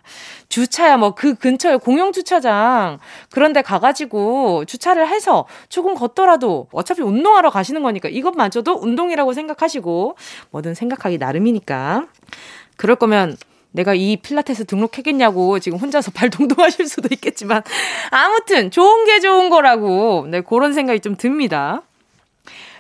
[0.49, 2.99] 주차야 뭐 그 근처에 공용 주차장
[3.31, 10.17] 그런 데 가가지고 주차를 해서 조금 걷더라도 어차피 운동하러 가시는 거니까 이것마저도 운동이라고 생각하시고
[10.51, 12.07] 뭐든 생각하기 나름이니까
[12.77, 13.37] 그럴 거면
[13.73, 17.63] 내가 이 필라테스 등록했겠냐고 지금 혼자서 발동동 하실 수도 있겠지만
[18.11, 21.83] 아무튼 좋은 게 좋은 거라고 네 그런 생각이 좀 듭니다.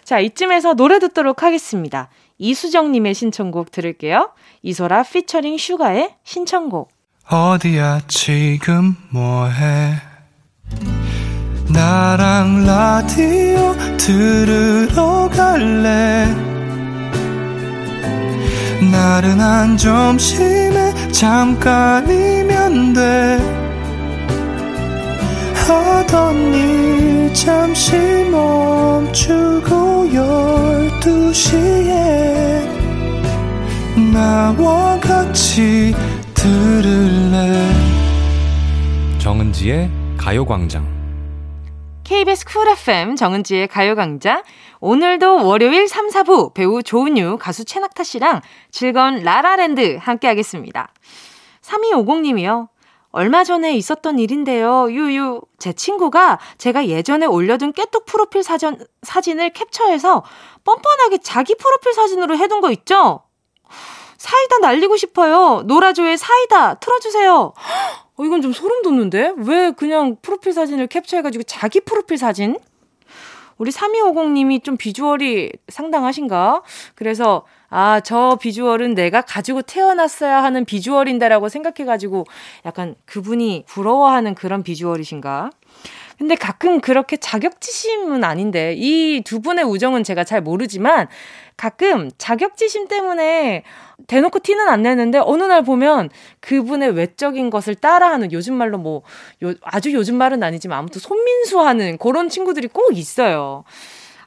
[0.04, 2.08] 자 이쯤에서 노래 듣도록 하겠습니다.
[2.38, 4.30] 이수정 님의 신청곡 들을게요.
[4.62, 6.90] 이소라 피처링 슈가의 신청곡.
[7.30, 9.94] 어디야 지금 뭐해?
[11.72, 16.26] 나랑 라디오 들으러 갈래?
[18.80, 23.38] 나른한 점심에 잠깐이면 돼.
[25.66, 27.96] 하던 일 잠시
[28.30, 32.62] 멈추고 열두 시에
[34.12, 35.94] 나와 같이
[36.34, 37.68] 들을래?
[39.18, 40.98] 정은지의 가요광장.
[42.04, 44.42] KBS 쿨 FM 정은지의 가요광장
[44.80, 50.92] 오늘도 월요일 3, 4부 배우 조은유, 가수 최낙타 씨랑 즐거운 라라랜드 함께 하겠습니다.
[51.62, 52.68] 3250님이요.
[53.10, 54.90] 얼마 전에 있었던 일인데요.
[54.90, 55.40] 유유.
[55.58, 60.24] 제 친구가 제가 예전에 올려둔 깨뚝 프로필 사전, 사진을 캡처해서
[60.64, 63.22] 뻔뻔하게 자기 프로필 사진으로 해둔 거 있죠?
[64.18, 65.62] 사이다 날리고 싶어요.
[65.64, 67.52] 노라조의 사이다 틀어주세요.
[68.16, 69.32] 어, 이건 좀 소름 돋는데?
[69.38, 72.58] 왜 그냥 프로필 사진을 캡처해가지고 자기 프로필 사진?
[73.58, 76.62] 우리 3250님이 좀 비주얼이 상당하신가?
[76.94, 82.24] 그래서, 아, 저 비주얼은 내가 가지고 태어났어야 하는 비주얼인데라고 생각해가지고
[82.64, 85.50] 약간 그분이 부러워하는 그런 비주얼이신가?
[86.18, 91.06] 근데 가끔 그렇게 자격지심은 아닌데, 이 두 분의 우정은 제가 잘 모르지만,
[91.56, 93.62] 가끔 자격지심 때문에
[94.06, 99.02] 대놓고 티는 안 내는데 어느 날 보면 그분의 외적인 것을 따라하는 요즘 말로 뭐
[99.42, 103.64] 요, 아주 요즘 말은 아니지만 아무튼 손민수하는 그런 친구들이 꼭 있어요.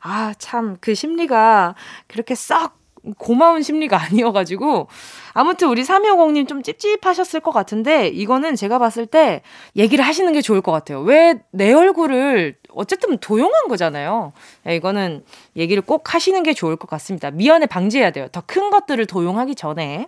[0.02, 1.76] 아, 참, 그 심리가
[2.08, 2.81] 그렇게 썩
[3.18, 4.88] 고마운 심리가 아니어가지고
[5.34, 9.42] 아무튼 우리 3250님 좀 찝찝하셨을 것 같은데 이거는 제가 봤을 때
[9.76, 11.02] 얘기를 하시는 게 좋을 것 같아요.
[11.02, 14.34] 왜 내 얼굴을 어쨌든 도용한 거잖아요.
[14.64, 15.24] 네, 이거는
[15.56, 17.32] 얘기를 꼭 하시는 게 좋을 것 같습니다.
[17.32, 18.28] 미연에 방지해야 돼요.
[18.32, 20.08] 더 큰 것들을 도용하기 전에.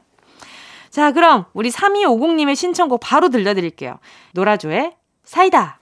[0.89, 3.99] 자, 그럼 우리 3250님의 신청곡 바로 들려드릴게요.
[4.33, 5.79] 노라조의 사이다.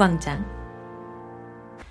[0.00, 0.42] 가요광장.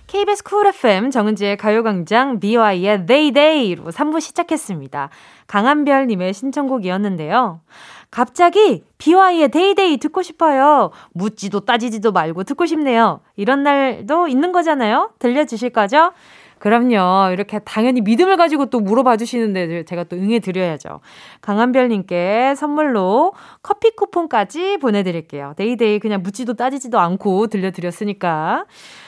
[0.08, 5.10] KBS 쿨 FM 정은지의 가요광장 BY의 Day Day로 3부 시작했습니다.
[5.46, 7.62] 강한별님의 신청곡이었는데요.
[8.10, 10.90] 갑자기 BY의 Day Day 듣고 싶어요.
[11.14, 13.22] 묻지도 따지지도 말고 듣고 싶네요.
[13.36, 15.12] 이런 날도 있는 거잖아요.
[15.20, 16.12] 들려주실 거죠?
[16.60, 17.32] 그럼요.
[17.32, 21.00] 이렇게 당연히 믿음을 가지고 또 물어봐 주시는데 제가 또 응해 드려야죠.
[21.42, 25.54] 강한별님께 선물로 커피 쿠폰까지 보내드릴게요.
[25.58, 28.66] 데이데이 그냥 묻지도 따지지도 않고 들려드렸으니까.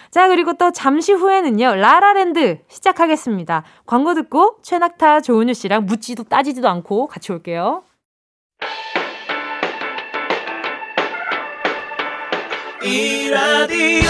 [0.10, 3.64] 자, 그리고 또 잠시 후에는요, 라라랜드 시작하겠습니다.
[3.86, 7.84] 광고 듣고 최낙타 조은유 씨랑 묻지도 따지지도 않고 같이 올게요.
[12.84, 14.10] 이 라디오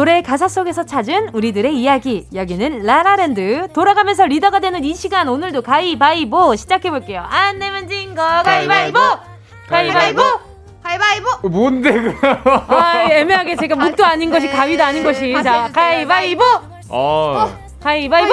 [0.00, 2.26] 노래 가사 속에서 찾은 우리들의 이야기.
[2.34, 3.68] 여기는 라라랜드.
[3.74, 7.22] 돌아가면서 리더가 되는 이 시간 오늘도 가위바위보 시작해볼게요.
[7.28, 8.98] 안 내면 진 거 가위바위보!
[9.68, 10.22] 가위바위보!
[10.82, 11.28] 가위바위보!
[11.42, 12.14] 어, 뭔데 그?
[12.68, 15.34] 아 애매하게 제가 묵도 아닌 것이 가위도 아닌 것이.
[15.44, 16.44] 자 가위바위보!
[16.88, 17.54] 어.
[17.82, 18.32] 가위바위보!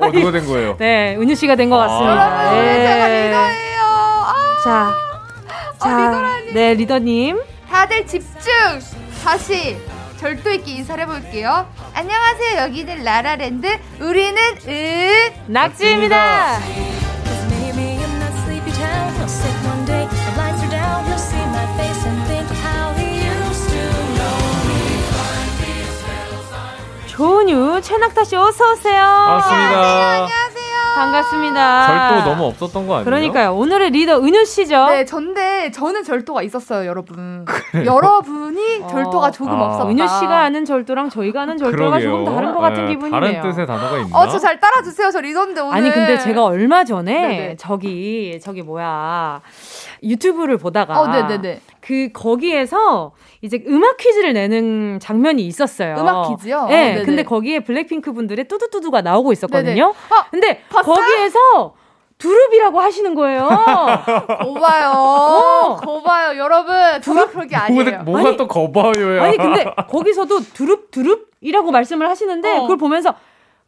[0.00, 0.74] 어 누가 된 거예요?
[0.78, 2.46] 네 은유 씨가 된 것 같습니다.
[2.46, 2.86] 여러분 네.
[2.86, 3.82] 제가 리더예요.
[3.84, 4.90] 아, 자,
[5.78, 6.52] 자, 리더라니.
[6.54, 7.42] 네 리더님.
[7.70, 8.50] 다들 집중.
[9.22, 9.76] 다시
[10.20, 11.66] 절도 있게 인사를 해볼게요.
[11.94, 12.60] 안녕하세요.
[12.60, 13.66] 여기는 라라랜드.
[14.00, 14.36] 우리는
[14.68, 16.58] 으 낙지입니다.
[27.06, 29.02] 조은유, 최낙타 씨 어서 오세요.
[29.02, 30.49] 반갑습니다.
[30.94, 32.08] 반갑습니다.
[32.10, 33.04] 절도 너무 없었던 거 아니에요?
[33.04, 33.54] 그러니까요.
[33.54, 34.86] 오늘의 리더 은유 씨죠.
[34.88, 37.44] 네, 전데 저는 절도가 있었어요, 여러분.
[37.74, 39.66] 여러분이 절도가 조금 아.
[39.66, 39.88] 없었다.
[39.90, 42.10] 은유 씨가 아는 절도랑 저희가 아는 절도가 그러게요.
[42.10, 43.20] 조금 다른 것 같은 네, 기분이네요.
[43.20, 44.18] 다른 뜻의 단어가 있나?
[44.18, 45.10] 어, 저 잘 따라 주세요.
[45.10, 45.74] 저 리더인데 오늘.
[45.76, 47.56] 아니 근데 제가 얼마 전에 네네.
[47.58, 49.42] 저기 저기 뭐야
[50.02, 51.60] 유튜브를 보다가 어, 네네네.
[51.90, 53.10] 그 거기에서
[53.42, 55.96] 이제 음악 퀴즈를 내는 장면이 있었어요.
[55.98, 56.66] 음악 퀴즈요?
[56.66, 56.92] 네.
[56.92, 57.02] 어, 네네.
[57.02, 59.92] 근데 거기에 블랙핑크 분들의 뚜두뚜두가 나오고 있었거든요.
[60.08, 60.94] 아, 근데 봤어요?
[60.94, 61.74] 거기에서
[62.16, 63.42] 두릅이라고 하시는 거예요.
[64.44, 64.90] 고봐요.
[64.92, 65.76] 어.
[65.78, 66.38] 고봐요.
[66.38, 68.04] 여러분, 저가 그런 게 아니에요.
[68.04, 69.24] 뭐가 아니, 또 거봐요야.
[69.24, 72.60] 아니 근데 거기서도 두릅 두릅이라고 말씀을 하시는데 어.
[72.62, 73.14] 그걸 보면서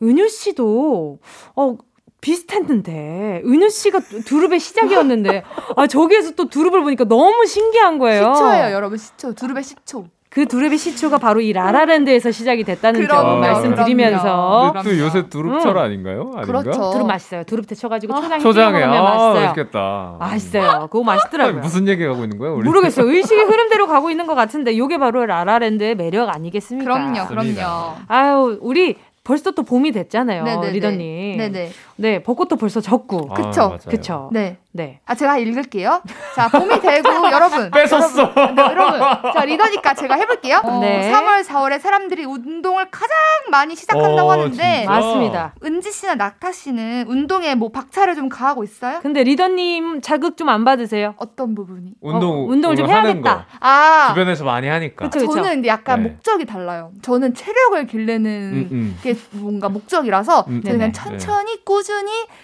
[0.01, 1.19] 은유 씨도
[1.57, 1.77] 어
[2.23, 5.43] 비슷했는데 은유 씨가 두릅의 시작이었는데
[5.77, 8.33] 아 저기에서 또 두릅을 보니까 너무 신기한 거예요.
[8.35, 8.97] 시초예요, 여러분.
[8.97, 9.35] 시초.
[9.35, 10.07] 두릅의 시초.
[10.31, 15.77] 그 두릅의 시초가 바로 이 라라랜드에서 시작이 됐다는 그럼요, 점 말씀드리면서 근데 또 요새 두릅철
[15.77, 16.31] 아닌가요?
[16.35, 16.63] 아닌가?
[16.63, 16.91] 그렇죠.
[16.93, 17.45] 두릅 맛있어요.
[17.45, 19.35] 두릅 데쳐가지고 초장에 찍어 초장에 아 맛있어요.
[19.47, 20.17] 맛있겠다.
[20.19, 20.89] 맛있어요.
[20.91, 21.61] 그거 맛있더라고요.
[21.61, 22.51] 무슨 얘기 하고 있는 거야?
[22.53, 22.65] 우리?
[22.65, 23.11] 모르겠어요.
[23.11, 26.85] 의식의 흐름대로 가고 있는 것 같은데 이게 바로 라라랜드의 매력 아니겠습니까?
[26.95, 27.27] 그럼요.
[27.27, 27.95] 그럼요.
[28.09, 30.73] 아유, 우리 벌써 또 봄이 됐잖아요, 네네네.
[30.73, 31.37] 리더님.
[31.37, 31.71] 네네.
[32.03, 33.29] 네, 벚꽃도 벌써 졌고.
[33.31, 33.61] 아, 그쵸.
[33.69, 33.79] 맞아요.
[33.89, 34.29] 그쵸.
[34.33, 34.59] 네.
[34.73, 35.01] 네.
[35.07, 36.03] 아, 제가 읽을게요.
[36.35, 37.71] 자, 봄이 되고, 여러분.
[37.71, 38.33] 뺏었어.
[38.35, 39.33] 여러분, 네, 여러분.
[39.33, 40.61] 자, 리더니까 제가 해볼게요.
[40.65, 41.13] 어, 네.
[41.13, 43.15] 3월, 4월에 사람들이 운동을 가장
[43.51, 44.91] 많이 시작한다고 어, 하는데, 진짜?
[44.91, 45.55] 맞습니다.
[45.63, 48.99] 은지 씨나 낙타 씨는 운동에 뭐 박차를 좀 가하고 있어요?
[49.03, 51.15] 근데 리더님 자극 좀 안 받으세요?
[51.19, 51.93] 어떤 부분이?
[52.01, 53.37] 운동 어, 운동을 좀 해야겠다.
[53.37, 53.45] 거.
[53.61, 55.09] 아, 주변에서 많이 하니까.
[55.09, 55.35] 그쵸, 그쵸.
[55.37, 56.09] 저는 근데 약간 네.
[56.11, 56.91] 목적이 달라요.
[57.01, 58.99] 저는 체력을 기르는 음, 음.
[59.03, 60.93] 게 뭔가 목적이라서 음, 저는 그냥 네네.
[60.93, 61.92] 천천히 꾸준히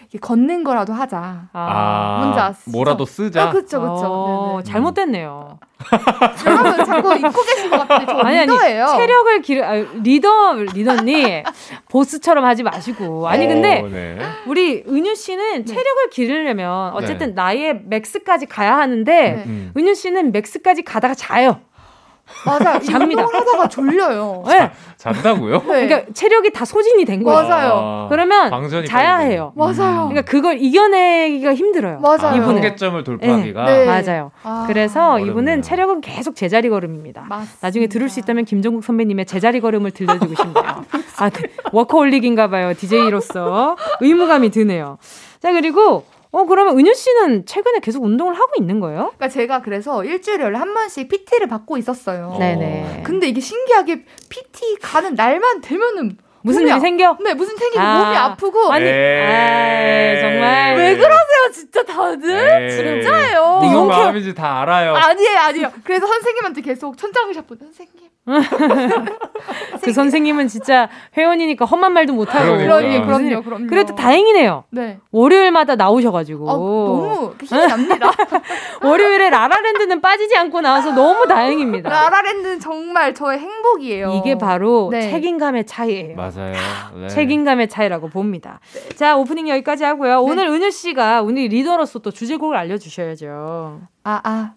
[0.02, 1.48] 이렇게 걷는 거라도 하자.
[1.52, 2.70] 아, 뭔지 아시죠?
[2.70, 3.44] 뭐라도 쓰자.
[3.44, 4.06] 아, 그쵸, 그쵸.
[4.06, 4.62] 어, 네네.
[4.64, 5.58] 잘못됐네요.
[6.46, 8.86] 여러분 자꾸 잊고 계신 것 같은데 저 아니, 아니, 리더예요.
[8.86, 11.44] 체력을 기르, 아, 리더, 리더님,
[11.88, 13.28] 보스처럼 하지 마시고.
[13.28, 14.18] 아니, 근데 어, 네.
[14.46, 15.64] 우리 은유 씨는 네.
[15.64, 19.44] 체력을 기르려면 어쨌든 나의 max까지 가야 하는데, 네.
[19.46, 19.72] 음.
[19.76, 21.60] 은유 씨는 max까지 가다가 자요.
[22.46, 22.78] 맞아요.
[22.80, 23.22] 잡니다.
[23.24, 24.44] 하다가 졸려요.
[24.46, 24.70] 네.
[24.96, 25.58] 잔다고요?
[25.62, 25.86] 네.
[25.86, 27.48] 그러니까 체력이 다 소진이 된 거예요.
[27.48, 27.72] 맞아요.
[27.74, 28.50] 아, 그러면
[28.86, 29.52] 자야 해요.
[29.56, 30.08] 맞아요.
[30.08, 32.00] 그러니까 그걸 이겨내기가 힘들어요.
[32.00, 32.18] 맞아요.
[32.22, 32.54] 아, 이분은.
[32.56, 33.64] 한계점을 돌파하기가.
[33.64, 33.84] 네.
[33.86, 34.30] 맞아요.
[34.42, 35.30] 아, 그래서 어렵네요.
[35.32, 37.22] 이분은 체력은 계속 제자리 걸음입니다.
[37.28, 37.58] 맞습니다.
[37.60, 40.84] 나중에 들을 수 있다면 김종국 선배님의 제자리 걸음을 들려주고 싶네요.
[41.18, 42.72] 아, 그, 워커홀릭인가 봐요.
[42.74, 43.76] DJ로서.
[44.00, 44.98] 의무감이 드네요.
[45.40, 49.12] 자, 그리고, 어, 그러면 은유 씨는 최근에 계속 운동을 하고 있는 거예요?
[49.16, 52.32] 그러니까 제가 그래서 일주일에 한 번씩 PT를 받고 있었어요.
[52.34, 52.38] 어.
[52.38, 53.02] 네네.
[53.04, 57.16] 근데 이게 신기하게 PT 가는 날만 되면은 무슨 몸이 일이 아- 생겨?
[57.22, 58.04] 네, 무슨 생기고 아.
[58.04, 58.92] 몸이 아프고 아니, 에이.
[58.92, 60.76] 아이, 정말.
[60.76, 62.62] 왜 그러세요, 진짜 다들?
[62.64, 62.70] 에이.
[62.70, 63.58] 진짜예요.
[63.62, 64.94] 무슨 용케- 마음인지 다 알아요.
[64.94, 65.72] 아니에요, 아니에요.
[65.84, 68.08] 그래서 선생님한테 계속 천장을 잡고 선생님.
[69.82, 72.58] 그 선생님은 진짜 회원이니까 험한 말도 못하고.
[72.58, 72.76] 그러니까.
[72.76, 73.66] 그럼요, 무슨 그럼요, 그럼요.
[73.68, 74.64] 그래도 다행이네요.
[74.70, 74.98] 네.
[75.12, 76.50] 월요일마다 나오셔가지고.
[76.50, 78.10] 아, 너무 힘이 납니다.
[78.84, 81.88] 월요일에 라라랜드는 빠지지 않고 나와서 너무 다행입니다.
[81.88, 84.12] 라라랜드는 정말 저의 행복이에요.
[84.20, 85.10] 이게 바로 네.
[85.10, 86.14] 책임감의 차이예요.
[86.16, 86.27] 맞아요.
[86.30, 87.08] 네.
[87.08, 88.60] 책임감의 차이라고 봅니다.
[88.96, 90.20] 자, 오프닝 여기까지 하고요.
[90.20, 93.80] 오늘 은유 씨가 오늘 리더로서 또 주제곡을 알려주셔야죠.
[94.04, 94.54] 아, 아.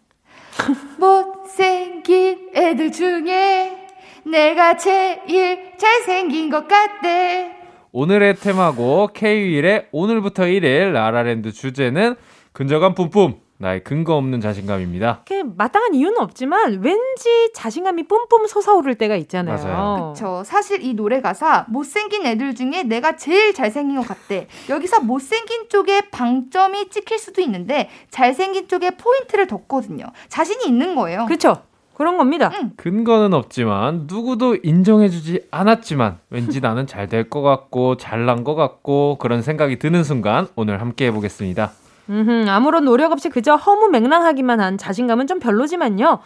[1.00, 3.88] 못생긴 애들 중에
[4.26, 7.52] 내가 제일 잘생긴 것 같대.
[7.92, 12.16] 오늘의 테마곡 K-윌의 오늘부터 1일 라라랜드 주제는
[12.54, 15.24] 근저감 뿜뿜 나의 근거 없는 자신감입니다.
[15.28, 19.56] 이렇게 마땅한 이유는 없지만 왠지 자신감이 뿜뿜 솟아오를 때가 있잖아요.
[19.64, 20.14] 맞아요.
[20.18, 24.48] 저 사실 이 노래 가사 못생긴 애들 중에 내가 제일 잘생긴 것 같대.
[24.70, 30.06] 여기서 못생긴 쪽에 방점이 찍힐 수도 있는데 잘생긴 쪽에 포인트를 뒀거든요.
[30.28, 31.26] 자신이 있는 거예요.
[31.28, 31.62] 그렇죠.
[31.94, 32.50] 그런 겁니다.
[32.78, 39.44] 근거는 없지만 누구도 인정해주지 않았지만 왠지 나는 잘 될 것 같고 잘난 것 같고 그런
[39.44, 41.72] 생각이 드는 순간 오늘 함께 해보겠습니다.
[42.12, 46.20] 음흠, 아무런 노력 없이 그저 허무맹랑하기만 한 자신감은 좀 별로지만요.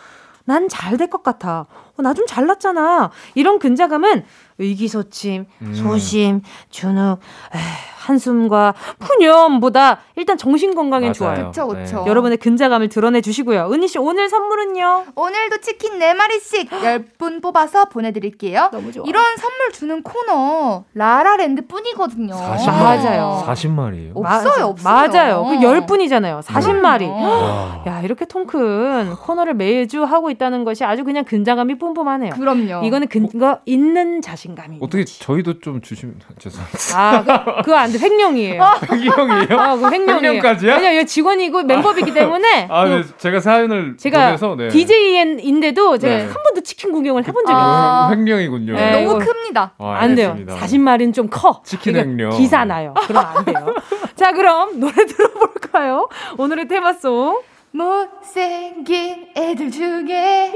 [0.45, 1.65] 난 잘 될 것 같아.
[1.97, 3.11] 어, 나 좀 잘났잖아.
[3.35, 4.23] 이런 근자감은
[4.57, 5.73] 의기소침, 음.
[5.73, 7.19] 소심, 주눅,
[7.53, 7.61] 에휴,
[8.05, 10.75] 한숨과 푸념보다 일단 정신
[11.07, 11.13] 맞아요.
[11.13, 11.45] 좋아요.
[11.47, 12.03] 그쵸, 그쵸.
[12.03, 12.09] 네.
[12.09, 13.69] 여러분의 근자감을 드러내 주시고요.
[13.73, 15.05] 은희 씨 오늘 선물은요?
[15.15, 18.69] 오늘도 치킨 4마리씩 10분 뽑아서 보내드릴게요.
[18.71, 19.03] 너무 좋아.
[19.07, 22.35] 이런 선물 주는 코너 라라랜드 뿐이거든요.
[22.35, 22.65] 40마리.
[22.67, 23.43] 맞아요.
[23.47, 24.11] 40마리예요.
[24.15, 24.93] 없어요, 없어요.
[24.93, 25.43] 맞아요.
[25.45, 26.43] 그 10분이잖아요.
[26.43, 26.99] 40마리.
[26.99, 27.23] 그럼요.
[27.27, 27.83] 와.
[27.87, 32.33] 야, 이렇게 통큰 코너를 매주 하고 있다는 것이 아주 그냥 근자감이 뿜뿜하네요.
[32.33, 32.85] 그럼요.
[32.85, 34.77] 이거는 근거 있는 자신감이.
[34.81, 36.77] 어떻게 저희도 좀 주시면 죄송합니다.
[36.95, 37.99] 아, 그, 그거 안 돼.
[37.99, 38.61] 횡령이에요.
[38.91, 39.59] 횡령이에요?
[39.59, 40.33] 아, 그 횡령이에요.
[40.33, 40.75] 횡령까지야?
[40.77, 42.67] 왜냐, 이 직원이고 멤버이기 때문에.
[42.71, 44.67] 아, 네, 그 제가 사연을 제가 보내서 네.
[44.69, 46.23] DJ인데도 제가 네.
[46.25, 48.05] 한 번도 치킨 구경을 해본 적이 아.
[48.05, 48.17] 없어요.
[48.19, 48.73] 횡령이군요.
[48.73, 49.73] 네, 너무 큽니다.
[49.77, 50.35] 아, 안 돼요.
[50.47, 51.61] 40마리는 좀 커.
[51.65, 52.31] 치킨 이거 횡령.
[52.31, 52.93] 기사 나요.
[53.07, 53.73] 그럼 안 돼요.
[54.15, 56.07] 자, 그럼 노래 들어볼까요?
[56.37, 57.41] 오늘의 테마송.
[57.75, 60.53] 못생긴 애들 중에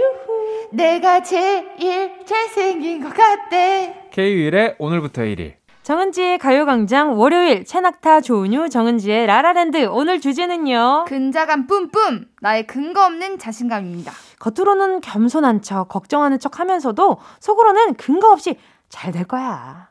[0.72, 4.08] 내가 제일 잘생긴 것 같대.
[4.12, 5.56] K-윌의 오늘부터 1일.
[5.84, 11.06] 정은지의 가요광장 월요일 채낙타 조은유 정은지의 라라랜드 오늘 주제는요.
[11.08, 14.14] 근자감 뿜뿜 나의 근거 없는 자신감입니다.
[14.40, 18.56] 겉으로는 겸손한 척 걱정하는 척 하면서도 속으로는 근거 없이
[18.88, 19.89] 잘 될 거야.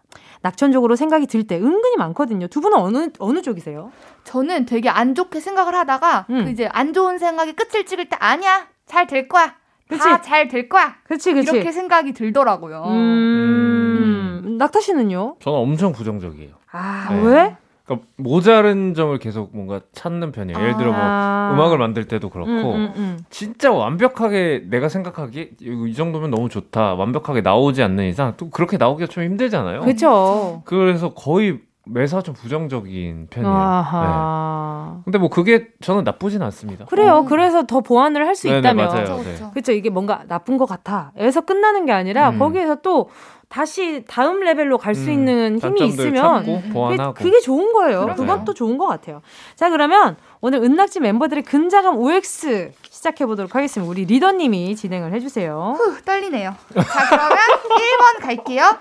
[0.52, 2.46] 낙천적으로 생각이 들 때 은근히 많거든요.
[2.48, 3.90] 두 분은 어느 어느 쪽이세요?
[4.24, 6.44] 저는 되게 안 좋게 생각을 하다가 음.
[6.44, 9.54] 그 이제 안 좋은 생각이 끝을 찍을 때 아니야 잘 될 거야.
[9.90, 11.50] 다 잘 될 거야 그렇지, 그렇지.
[11.50, 12.84] 이렇게 생각이 들더라고요.
[12.88, 15.36] 음, 낙타 씨는요?
[15.40, 16.54] 저는 엄청 부정적이에요.
[16.72, 17.22] 아 네.
[17.22, 17.56] 왜?
[17.88, 20.58] 그러니까 모자른 점을 계속 뭔가 찾는 편이에요.
[20.58, 21.50] 예를 들어 뭐 아.
[21.54, 23.18] 음악을 만들 때도 그렇고 음, 음, 음.
[23.30, 26.94] 진짜 완벽하게 내가 생각하기에 이- 이 정도면 너무 좋다.
[26.94, 29.80] 완벽하게 나오지 않는 이상 또 그렇게 나오기가 좀 힘들잖아요.
[29.80, 30.60] 그렇죠.
[30.66, 31.60] 그래서 거의
[31.90, 33.54] 매사 좀 부정적인 편이에요.
[33.54, 33.58] 네.
[33.58, 35.00] 아하.
[35.04, 36.84] 근데 뭐 그게 저는 나쁘진 않습니다.
[36.84, 37.14] 그래요.
[37.14, 37.24] 어.
[37.24, 38.86] 그래서 더 보완을 할수 네네, 있다면.
[38.88, 39.22] 맞아요.
[39.52, 39.78] 그렇죠, 네.
[39.78, 41.12] 이게 뭔가 나쁜 것 같아.
[41.16, 42.38] 에서 끝나는 게 아니라 음.
[42.38, 43.08] 거기에서 또
[43.48, 47.14] 다시 다음 레벨로 갈수 음, 있는 힘이 있으면 보완하고.
[47.14, 48.02] 그게, 그게 좋은 거예요.
[48.02, 48.14] 그럼요.
[48.16, 49.22] 그건 또 좋은 것 같아요.
[49.56, 53.90] 자, 그러면 오늘 은낙지 멤버들의 근자감 OX 시작해 보도록 하겠습니다.
[53.90, 55.76] 우리 리더님이 진행을 해주세요.
[55.78, 56.54] 후, 떨리네요.
[56.74, 57.38] 자 그러면
[58.18, 58.76] 1번 갈게요.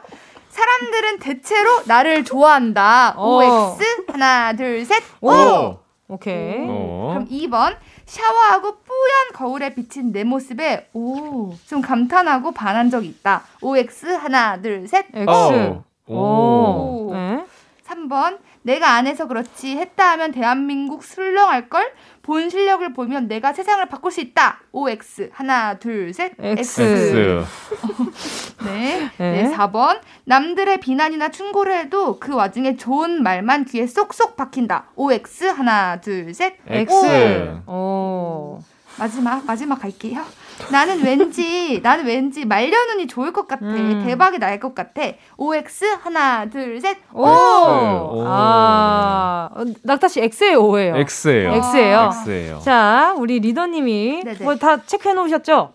[0.49, 3.13] 사람들은 대체로 나를 좋아한다.
[3.15, 3.37] 어.
[3.37, 5.01] OX 하나 둘 셋.
[5.21, 5.31] 오!
[5.31, 5.79] 오!
[6.09, 6.65] 오케이.
[6.67, 7.09] 어.
[7.13, 7.75] 그럼 2번
[8.07, 13.43] 샤워하고 뿌연 거울에 비친 내 모습에 오 좀 감탄하고 반한 적이 있다.
[13.61, 15.05] OX 하나 둘 셋.
[15.13, 15.29] X.
[15.29, 15.83] 어.
[16.07, 16.15] 오.
[16.15, 17.13] 오.
[17.13, 17.45] 네.
[17.85, 21.91] 3번 내가 안 해서 그렇지 했다 하면 대한민국 술렁할 걸.
[22.21, 24.59] 본 실력을 보면 내가 세상을 바꿀 수 있다.
[24.71, 26.33] OX 하나 둘 셋.
[26.39, 26.81] X.
[26.81, 27.45] X.
[28.67, 29.09] 네.
[29.17, 29.43] 네.
[29.43, 29.55] 네.
[29.55, 34.85] 4번 남들의 비난이나 충고를 해도 그 와중에 좋은 말만 귀에 쏙쏙 박힌다.
[34.95, 36.55] OX 하나 둘 셋.
[36.67, 36.93] X.
[37.67, 38.59] 오.
[38.99, 40.23] 마지막 마지막 갈게요.
[40.71, 43.63] 나는 왠지 나는 왠지 말려눈이 좋을 것 같아.
[43.63, 44.01] 음.
[44.03, 45.03] 대박이 날 것 같아.
[45.37, 46.97] OX 하나 둘 셋.
[47.13, 47.21] 오.
[47.23, 48.23] 오.
[48.25, 49.49] 아.
[49.53, 50.95] 어, 낙타 씨 X예요, O예요?
[50.95, 51.53] X예요.
[51.53, 52.09] X예요.
[52.25, 52.59] X예요.
[52.63, 54.43] 자, 우리 리더님이 네네.
[54.43, 55.73] 뭐다 체크해 놓으셨죠?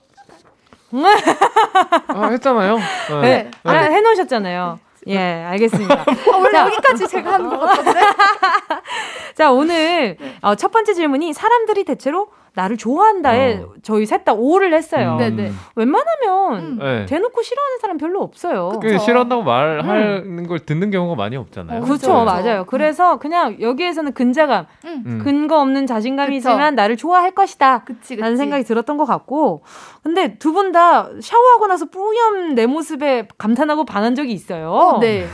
[2.08, 2.78] 아, 했잖아요.
[3.22, 4.78] 네, 아, 해 놓으셨잖아요.
[5.08, 5.94] 예, 알겠습니다.
[6.32, 6.66] 어, 원래 자.
[6.66, 8.00] 여기까지 제가 하는 것 같은데.
[9.34, 13.72] 자, 오늘 어, 첫 번째 질문이 사람들이 대체로 나를 좋아한다에 어.
[13.82, 15.12] 저희 셋 다 오를 했어요.
[15.12, 15.18] 음.
[15.18, 15.52] 네네.
[15.74, 16.78] 웬만하면 음.
[16.78, 17.06] 네.
[17.06, 18.78] 대놓고 싫어하는 사람 별로 없어요.
[18.80, 21.78] 그 싫어한다고 말하는 걸 듣는 경우가 많이 없잖아요.
[21.80, 22.24] 어, 그렇죠, 그렇죠.
[22.24, 22.64] 맞아요.
[22.66, 25.02] 그래서 그냥 여기에서는 근자감, 응.
[25.06, 25.20] 음.
[25.24, 26.70] 근거 없는 자신감이지만 그쵸.
[26.76, 27.84] 나를 좋아할 것이다.
[27.84, 28.16] 그치 그치.
[28.16, 29.62] 라는 생각이 들었던 것 같고
[30.02, 34.70] 근데 두 분 다 샤워하고 나서 뿌연 내 모습에 감탄하고 반한 적이 있어요.
[34.70, 35.26] 어, 네.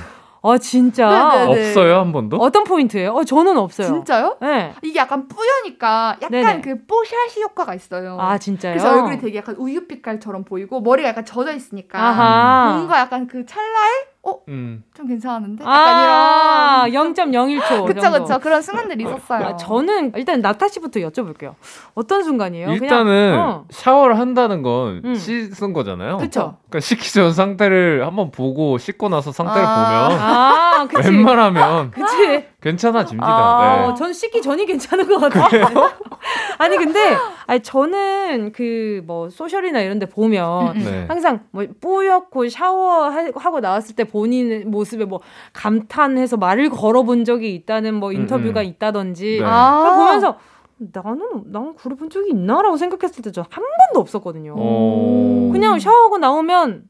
[0.43, 1.69] 아 진짜 네네네.
[1.69, 2.37] 없어요 한 번도?
[2.39, 3.13] 어떤 포인트예요?
[3.13, 3.87] 어 저는 없어요.
[3.89, 4.37] 진짜요?
[4.41, 4.73] 네.
[4.83, 6.61] 이게 약간 뿌여니까 약간 네네.
[6.61, 8.17] 그 뽀샤시 효과가 있어요.
[8.21, 8.73] 아 진짜요?
[8.73, 12.73] 그래서 얼굴이 되게 약간 우유 빛깔처럼 보이고 머리가 약간 젖어 있으니까 아하.
[12.77, 13.91] 뭔가 약간 그 찰나에
[14.29, 14.41] 어?
[14.49, 14.83] 음.
[14.95, 15.65] 좀 괜찮은데?
[15.65, 17.87] 아, 약간 이런 0.01초.
[17.87, 18.11] 그쵸.
[18.13, 19.47] 그쵸 그런 순간들이 있었어요.
[19.47, 21.55] 아, 저는 일단 낙타 씨부터 여쭤볼게요.
[21.95, 22.73] 어떤 순간이에요?
[22.73, 23.65] 일단은 그냥, 어.
[23.71, 25.15] 샤워를 한다는 건 음.
[25.15, 26.19] 씻은 거잖아요.
[26.19, 26.57] 그쵸.
[26.69, 30.09] 그러니까 씻기 전 상태를 한번 보고 씻고 나서 상태를 아.
[30.09, 31.09] 보면 아, 그치.
[31.11, 32.47] 웬만하면 그치.
[32.61, 33.27] 괜찮아집니다.
[33.27, 33.95] 아, 네.
[33.95, 35.65] 전 씻기 전이 괜찮은 것 같아요.
[36.59, 40.85] 아니, 근데, 아니, 저는 그, 뭐, 소셜이나 이런 데 보면, 음, 음.
[40.85, 41.05] 네.
[41.07, 45.21] 항상 뭐 뿌옇고 샤워하고 나왔을 때 본인 모습에 뭐
[45.53, 48.67] 감탄해서 말을 걸어본 적이 있다는 뭐 인터뷰가 음.
[48.67, 49.47] 있다든지 네.
[49.47, 49.95] 아.
[49.97, 50.39] 보면서
[50.79, 54.55] 나는 나는 그래본 적이 있나라고 생각했을 때 저 한 번도 없었거든요.
[54.57, 55.51] 어...
[55.53, 56.83] 그냥 샤워하고 나오면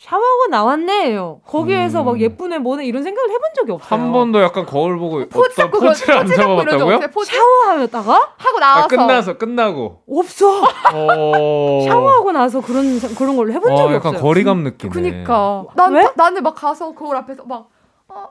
[0.00, 1.42] 샤워하고 나왔네요.
[1.46, 2.06] 거기에서 음.
[2.06, 4.00] 막 예쁘네 뭐네 이런 생각을 해본 적이 없어요.
[4.00, 7.24] 한 번도 약간 거울 보고 포즈 어떤 포즈를 안 포즈 잡고 이런 적 잡아봤다고요?
[7.24, 10.02] 샤워하다가 하고 아, 나와서 끝나서 끝나고.
[10.10, 10.62] 없어.
[10.94, 11.84] 어...
[11.86, 14.22] 샤워하고 나서 그런 그런 걸 해본 적이 어, 약간 없어요.
[14.22, 14.90] 거리감 느끼네.
[14.90, 16.08] 그니까 난 왜?
[16.16, 17.68] 나는 막 가서 거울 앞에서 막
[18.12, 18.28] 어,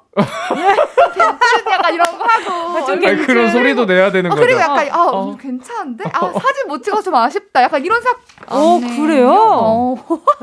[1.14, 1.40] 괜찮
[1.72, 4.46] 약간 이런 거 하고 좀 아니, 그런 소리도 내야 되는 어, 거죠.
[4.46, 5.30] 그리고 약간 아 어.
[5.32, 8.20] 음, 괜찮은데 아 사진 못 찍어서 좀 아쉽다 약간 이런 생각
[8.50, 9.02] 어, 안 해요.
[9.02, 9.30] 그래요?
[9.32, 9.96] 어.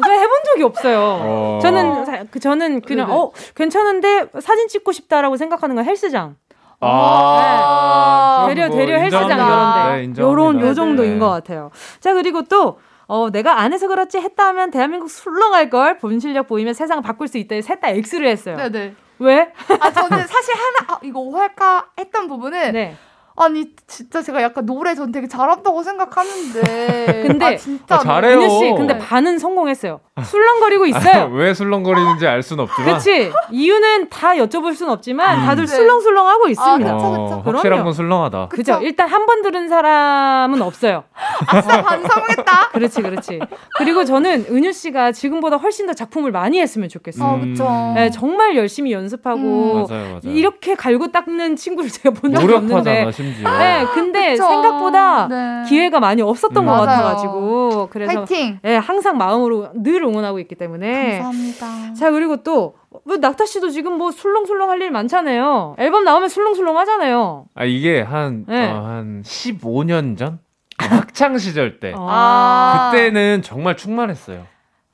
[0.05, 0.99] 제가 해본 적이 없어요.
[1.01, 1.59] 어.
[1.63, 3.19] 저는 사- 그 저는 그냥 네네.
[3.19, 6.37] 어 괜찮은데 사진 찍고 싶다라고 생각하는 건 헬스장.
[6.81, 9.97] 아, 대려 그럼 뭐 대려 헬스장 인정합니다.
[9.97, 10.27] 이런데 네.
[10.27, 11.19] 요런 요 네, 정도인 네.
[11.19, 11.71] 것 같아요.
[12.01, 12.79] 자 그리고 또
[13.09, 15.99] 어, 내가 안 해서 그렇지 했다 하면 대한민국 술렁할 걸.
[15.99, 17.61] 본 실력 보이면 세상 바꿀 수 있다.
[17.61, 18.57] 셋다 X를 했어요.
[18.57, 18.95] 네네.
[19.19, 19.53] 왜?
[19.81, 22.97] 아 저는 사실 하나 아, 이거 오할까 했던 부분은 네.
[23.37, 28.49] 아니 진짜 제가 약간 노래 전 되게 잘한다고 생각하는데 근데 아, 진짜 아, 잘해요.
[28.49, 30.01] 씨, 근데 반은 성공했어요.
[30.25, 31.29] 술렁거리고 있어요.
[31.35, 32.87] 왜 술렁거리는지 알 수는 없지만.
[32.89, 33.33] 그렇지.
[33.51, 35.77] 이유는 다 여쭤볼 수는 없지만 다들 네.
[35.77, 36.95] 술렁술렁하고 있습니다.
[36.95, 37.43] 그쵸, 어, 그쵸.
[37.45, 37.85] 확실한 그럼요.
[37.85, 38.49] 건 술렁하다.
[38.49, 38.79] 그죠?
[38.83, 41.03] 일단 한 번 들은 사람은 없어요.
[41.49, 42.69] 아싸 반성했다.
[42.71, 43.41] 그렇지, 그렇지.
[43.77, 47.27] 그리고 저는 은유 씨가 지금보다 훨씬 더 작품을 많이 했으면 좋겠어요.
[47.29, 47.41] 어 음.
[47.51, 47.93] 그쵸.
[47.97, 49.87] 네, 정말 열심히 연습하고 음.
[49.91, 50.21] 맞아요, 맞아요.
[50.37, 53.11] 이렇게 갈고 닦는 친구를 제가 본 적이 노력하잖아 없는데.
[53.13, 53.59] 심지어.
[53.59, 54.47] 네, 근데 그쵸.
[54.47, 55.65] 생각보다 네.
[55.69, 56.67] 기회가 많이 없었던 음.
[56.67, 56.73] 것.
[56.77, 58.61] 같아가지고 그래서 파이팅.
[58.63, 61.95] 네, 항상 마음으로 늘 응원하고 있기 때문에 감사합니다.
[61.95, 65.77] 자 그리고 또 뭐, 낙타 씨도 지금 뭐 술렁술렁 할 일 많잖아요.
[65.79, 67.47] 앨범 나오면 술렁술렁 하잖아요.
[67.55, 68.71] 아 이게 한, 네.
[68.71, 70.39] 어, 한 15년 전?
[70.79, 71.95] 학창 시절 때.
[71.97, 72.91] 아.
[72.93, 74.47] 그때는 정말 충만했어요.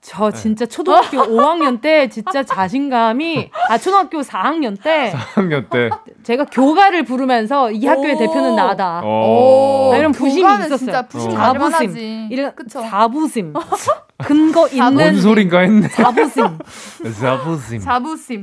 [0.05, 5.91] 저 진짜 초등학교 5학년 때 진짜 자신감이 아 초등학교 4학년 때 4학년 때.
[6.25, 8.19] 제가 교가를 부르면서 이 학교의 오.
[8.19, 9.01] 대표는 나다.
[9.05, 9.93] 어.
[9.93, 10.77] 아, 이런 부심이 있었어요.
[10.77, 11.35] 진짜 부심 어.
[11.35, 12.29] 자부심.
[12.33, 12.83] 이런 그쵸.
[12.83, 13.53] 자부심.
[14.25, 15.89] 근거 있는 뭔 소린가 했네.
[15.89, 16.59] 자부심.
[17.21, 17.81] 자부심.
[17.81, 18.43] 자부심.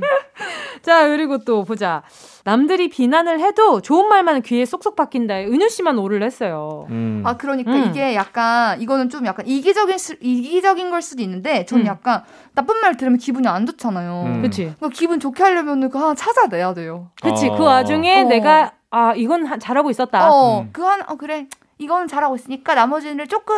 [0.82, 2.02] 자, 그리고 또 보자.
[2.44, 5.40] 남들이 비난을 해도 좋은 말만 귀에 쏙쏙 박힌다.
[5.40, 6.86] 은유 씨만 오를 했어요.
[6.90, 7.22] 음.
[7.24, 7.84] 아 그러니까 음.
[7.90, 11.86] 이게 약간 이거는 좀 약간 이기적인 수, 이기적인 걸 수도 있는데 저는 음.
[11.86, 12.22] 약간
[12.54, 14.22] 나쁜 말 들으면 기분이 안 좋잖아요.
[14.26, 14.42] 음.
[14.42, 14.72] 그치?
[14.78, 17.10] 그러니까 기분 좋게 하려면 그거 하나 찾아내야 돼요.
[17.22, 17.48] 그치.
[17.48, 17.56] 어.
[17.56, 18.24] 그 와중에 어.
[18.28, 20.30] 내가, 아, 이건 하- 잘하고 있었다.
[20.30, 20.70] 어, 음.
[20.72, 21.46] 그 하나 어 그래
[21.78, 23.56] 이거는 잘하고 있으니까 나머지는 조금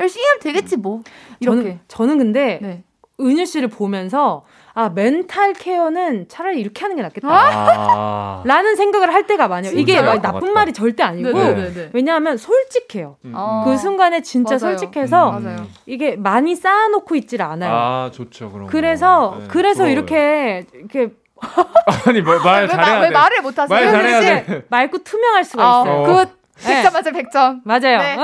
[0.00, 1.02] 열심히 하면 되겠지 뭐
[1.40, 1.60] 이렇게.
[1.62, 2.82] 저는, 저는 근데 네.
[3.20, 4.44] 은유 씨를 보면서,
[4.78, 7.26] 아, mental care는 차라리 이렇게 하는 게 낫겠다.
[7.30, 8.42] 아.
[8.44, 9.72] 라는 생각을 할 때가 많아요.
[9.72, 10.02] 이게?
[10.02, 10.52] 막 나쁜 맞다.
[10.52, 11.90] 말이 절대 아니고, 네네네.
[11.94, 13.16] 왜냐하면 솔직해요.
[13.24, 13.62] 음, 어.
[13.64, 14.76] 그 순간에 진짜 맞아요.
[14.76, 15.44] 솔직해서 음.
[15.44, 15.66] 맞아요.
[15.86, 17.72] 이게 많이 쌓아놓고 있질 않아요.
[17.72, 18.52] 아, 좋죠.
[18.52, 18.66] 그럼.
[18.66, 19.92] 그래서 네, 그래서 부러워요.
[19.94, 21.08] 이렇게 이렇게
[22.06, 23.14] 아니 뭐, 말 왜, 잘해야 마, 왜 돼.
[23.14, 23.68] 말을 못 하세요?
[23.80, 24.62] 말 잘해야 돼.
[24.68, 26.02] 맑고 투명할 수가 아, 있어요.
[26.04, 26.24] good.
[26.28, 26.32] 네.
[26.62, 27.60] 100점 맞아요, 100점.
[27.64, 27.98] 맞아요.
[27.98, 28.16] 네.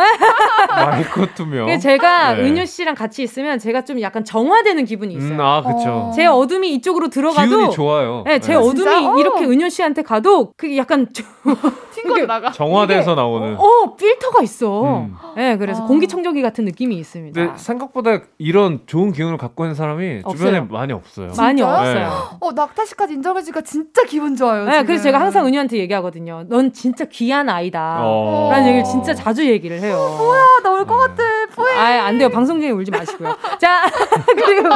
[0.68, 1.66] 마이크 투명.
[1.66, 2.42] 그래서 제가 네.
[2.42, 5.32] 은유 씨랑 같이 있으면 제가 좀 약간 정화되는 기분이 있어요.
[5.32, 5.90] 음, 아, 그쵸.
[5.90, 6.12] 어.
[6.14, 8.22] 제 어둠이 이쪽으로 들어가도 기운이 좋아요.
[8.26, 8.54] 네, 제 네.
[8.54, 9.10] 어둠이 진짜?
[9.12, 9.18] 어.
[9.18, 11.26] 이렇게 은유 씨한테 가도 그게 약간 좀,
[12.02, 12.50] 튕겨 나가.
[12.50, 13.56] 정화돼서 나오는.
[13.58, 14.82] 어 필터가 있어.
[15.02, 15.14] 음.
[15.36, 15.86] 네, 그래서 아.
[15.86, 17.40] 공기청정기 같은 느낌이 있습니다.
[17.40, 20.66] 근데 생각보다 이런 좋은 기운을 갖고 있는 사람이 주변에 없어요.
[20.70, 21.32] 많이 없어요.
[21.36, 21.74] 많이 진짜요?
[21.74, 22.38] 없어요.
[22.40, 24.64] 어, 낙타 씨까지 인정해주니까 진짜 기분 좋아요.
[24.64, 24.86] 네, 지금.
[24.86, 26.44] 그래서 제가 항상 은유한테 얘기하거든요.
[26.48, 28.00] 넌 진짜 귀한 아이다.
[28.02, 28.48] 어.
[28.50, 29.96] 라는 얘기를 진짜 자주 얘기를 해요.
[29.98, 31.22] 아, 나올 것 같아.
[31.54, 31.74] 포에.
[31.76, 32.28] 아, 안 돼요.
[32.28, 33.36] 방송 중에 울지 마시고요.
[33.60, 33.82] 자,
[34.36, 34.68] 그리고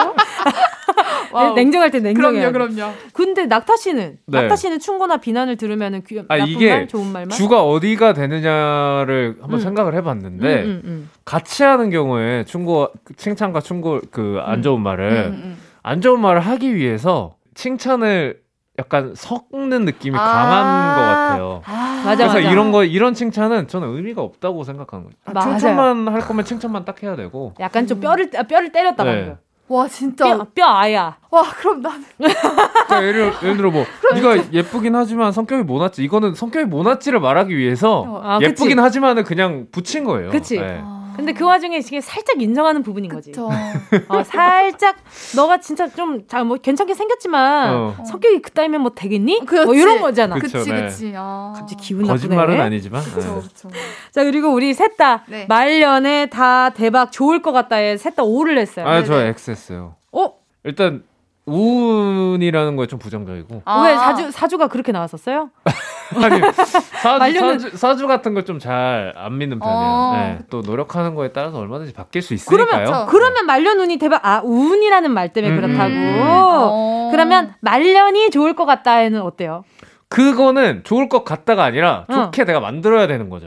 [1.33, 1.55] wow.
[1.55, 2.53] 냉정할 때 냉정해요.
[2.53, 2.93] 그럼요, 그럼요.
[3.13, 4.41] 근데 낙타 씨는 네.
[4.41, 7.31] 낙타 씨는 충고나 비난을 들으면은 귀, 아, 나쁜 이게 말, 좋은 말만.
[7.31, 9.63] 주가 어디가 되느냐를 한번 음.
[9.63, 11.11] 생각을 해봤는데 음, 음, 음.
[11.25, 15.59] 같이 하는 경우에 충고 칭찬과 충고 그 안 좋은 말을 음, 음.
[15.83, 18.41] 안 좋은 말을 하기 위해서 칭찬을
[18.79, 20.23] 약간 섞는 느낌이 아.
[20.23, 21.63] 강한 것 같아요.
[21.65, 22.51] 아, 맞아, 그래서 맞아.
[22.53, 25.15] 이런 거 이런 칭찬은 저는 의미가 없다고 생각하는 거예요.
[25.25, 25.51] 아, 맞아요.
[25.59, 27.55] 칭찬만 할 거면 칭찬만 딱 해야 되고.
[27.59, 29.11] 약간 좀 뼈를 아, 뼈를 때렸다 네.
[29.17, 29.37] 방금.
[29.69, 30.25] 와, 진짜.
[30.25, 31.17] 뼈, 뼈 아야.
[31.31, 32.05] 와, 그럼 나는.
[32.19, 38.21] 그러니까 예를, 예를 들어 뭐 네가 예쁘긴 하지만 성격이 모나지 이거는 성격이 모나지를 말하기 위해서
[38.23, 38.51] 아, 그치.
[38.51, 40.31] 예쁘긴 하지만은 그냥 붙인 거예요.
[40.31, 40.59] 그치.
[40.59, 40.83] 네.
[41.17, 43.33] 근데 그 와중에 이게 살짝 인정하는 부분인 거지.
[44.09, 44.97] 어, 살짝
[45.35, 47.97] 너가 진짜 좀뭐 괜찮게 생겼지만 어.
[48.05, 49.45] 성격이 그따위면 뭐 되겠니?
[49.47, 49.67] 그렇지.
[49.67, 50.35] 뭐 이런 거잖아.
[50.37, 50.83] 그- 그치, 그쵸, 네.
[50.83, 51.13] 그치.
[51.17, 51.53] 아.
[51.57, 52.61] 갑자기 기분 거짓말은 나쁘네.
[52.61, 53.49] 아니지만 그쵸, 네.
[53.49, 53.71] 그쵸.
[54.13, 55.47] 자 그리고 우리 셋다 네.
[55.49, 58.87] 말년에 다 대박 좋을 것 같다에 셋다 오를 했어요.
[58.87, 59.29] 아, 저 네네.
[59.31, 59.97] X 했어요.
[60.13, 60.33] 어?
[60.65, 61.03] 일단
[61.47, 63.83] 우운이라는 거에 좀 부정적이고 아.
[63.87, 65.51] 왜 사주 사주가 그렇게 나왔었어요?
[66.23, 69.79] 아니 사주, 말려는- 사주, 사주 같은 걸 좀 잘 안 믿는 편이에요.
[69.79, 70.13] 어.
[70.17, 73.07] 네, 또 노력하는 거에 따라서 얼마든지 바뀔 수 그러면 있으니까요.
[73.07, 75.91] 그러면 말년 운이 대박 아 운이라는 말 때문에 음, 그렇다고.
[75.93, 77.09] 음, 어.
[77.13, 79.65] 그러면 말년이 좋을 것 같다에는 어때요?
[80.09, 82.13] 그거는 좋을 것 같다가 아니라 어.
[82.13, 83.47] 좋게 내가 만들어야 되는 거죠.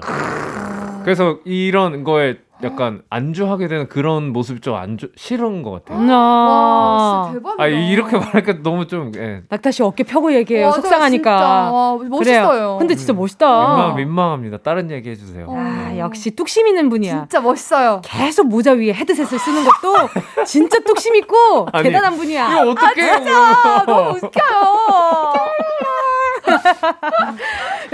[1.04, 5.98] 그래서 이런 거에 약간 안주하게 되는 그런 모습이 좀 안 싫은 것 같아요.
[6.00, 6.10] 음.
[6.10, 7.64] 와, 아, 진짜 대박이다.
[7.64, 10.66] 아 이렇게 말하니까 너무 좀 예, 낙타 씨 어깨 펴고 얘기해요.
[10.68, 10.90] 맞아요, 진짜.
[10.90, 11.72] 속상하니까.
[11.72, 12.48] 와, 멋있어요.
[12.50, 12.76] 그래요.
[12.80, 13.48] 근데 진짜 멋있다.
[13.48, 14.58] 민망 민망합니다.
[14.58, 15.46] 다른 얘기 해주세요.
[15.50, 15.56] 어.
[15.58, 17.20] 아, 역시 뚝심 있는 분이야.
[17.22, 18.02] 진짜 멋있어요.
[18.04, 20.10] 계속 모자 위에 헤드셋을 쓰는 것도
[20.46, 22.50] 진짜 뚝심 있고 아니, 대단한 분이야.
[22.52, 23.10] 이거 어떻게?
[23.10, 25.34] 아, 너무 웃겨요.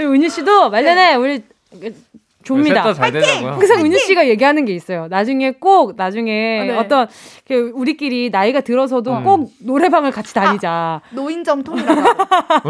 [0.00, 1.42] 은유 씨도 말년에 우리
[2.46, 2.82] 줍니다.
[2.82, 3.50] 셋다잘 되자고요.
[3.52, 5.06] 항상 은유 씨가 얘기하는 게 있어요.
[5.08, 6.76] 나중에 꼭 나중에 아, 네.
[6.78, 7.08] 어떤
[7.46, 9.24] 그 우리끼리 나이가 들어서도 음.
[9.24, 11.00] 꼭 노래방을 같이 다니자.
[11.10, 12.16] 노인정 통일하자.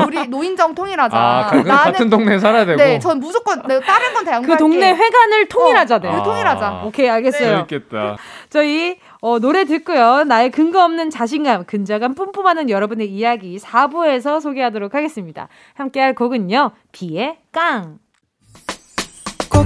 [0.07, 1.17] 우리 노인정 통일하자.
[1.17, 2.77] 아, 가- 같은 동네에 살아야 되고.
[2.83, 4.53] 네, 전 무조건 네, 다른 건 다 양보할게.
[4.55, 5.99] 그 동네 회관을 통일하자.
[6.01, 6.11] 네.
[6.11, 6.83] 그 통일하자.
[6.87, 7.67] 오케이 알겠어요.
[7.69, 8.17] 재밌겠다.
[8.49, 10.25] 저희 어, 노래 듣고요.
[10.25, 15.49] 나의 근거 없는 자신감, 근자감 뿜뿜하는 여러분의 이야기 4부에서 소개하도록 하겠습니다.
[15.75, 16.71] 함께할 곡은요.
[16.93, 17.99] 비의 깡.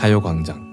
[0.00, 0.69] 가요광장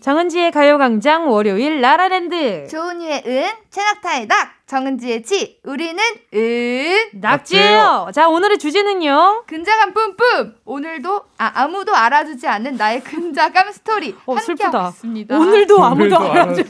[0.00, 2.66] 정은지의 가요광장 월요일 라라랜드.
[2.68, 6.94] 조은이의 은, 최낙타의 낙, 정은지의 지, 우리는 은.
[7.20, 8.08] 낙지예요.
[8.14, 9.44] 자 오늘의 주제는요.
[9.46, 10.54] 근자감 뿜뿜.
[10.64, 14.78] 오늘도 아, 아무도 알아주지 않는 나의 근자감 스토리 어, 함께 슬프다.
[14.78, 15.36] 하고 있습니다.
[15.38, 16.62] 오늘도 아무도 알아줘.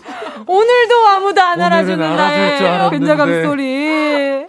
[0.46, 2.90] 오늘도 아무도 안 알아주는 나의.
[2.90, 4.46] 근자감 스토리.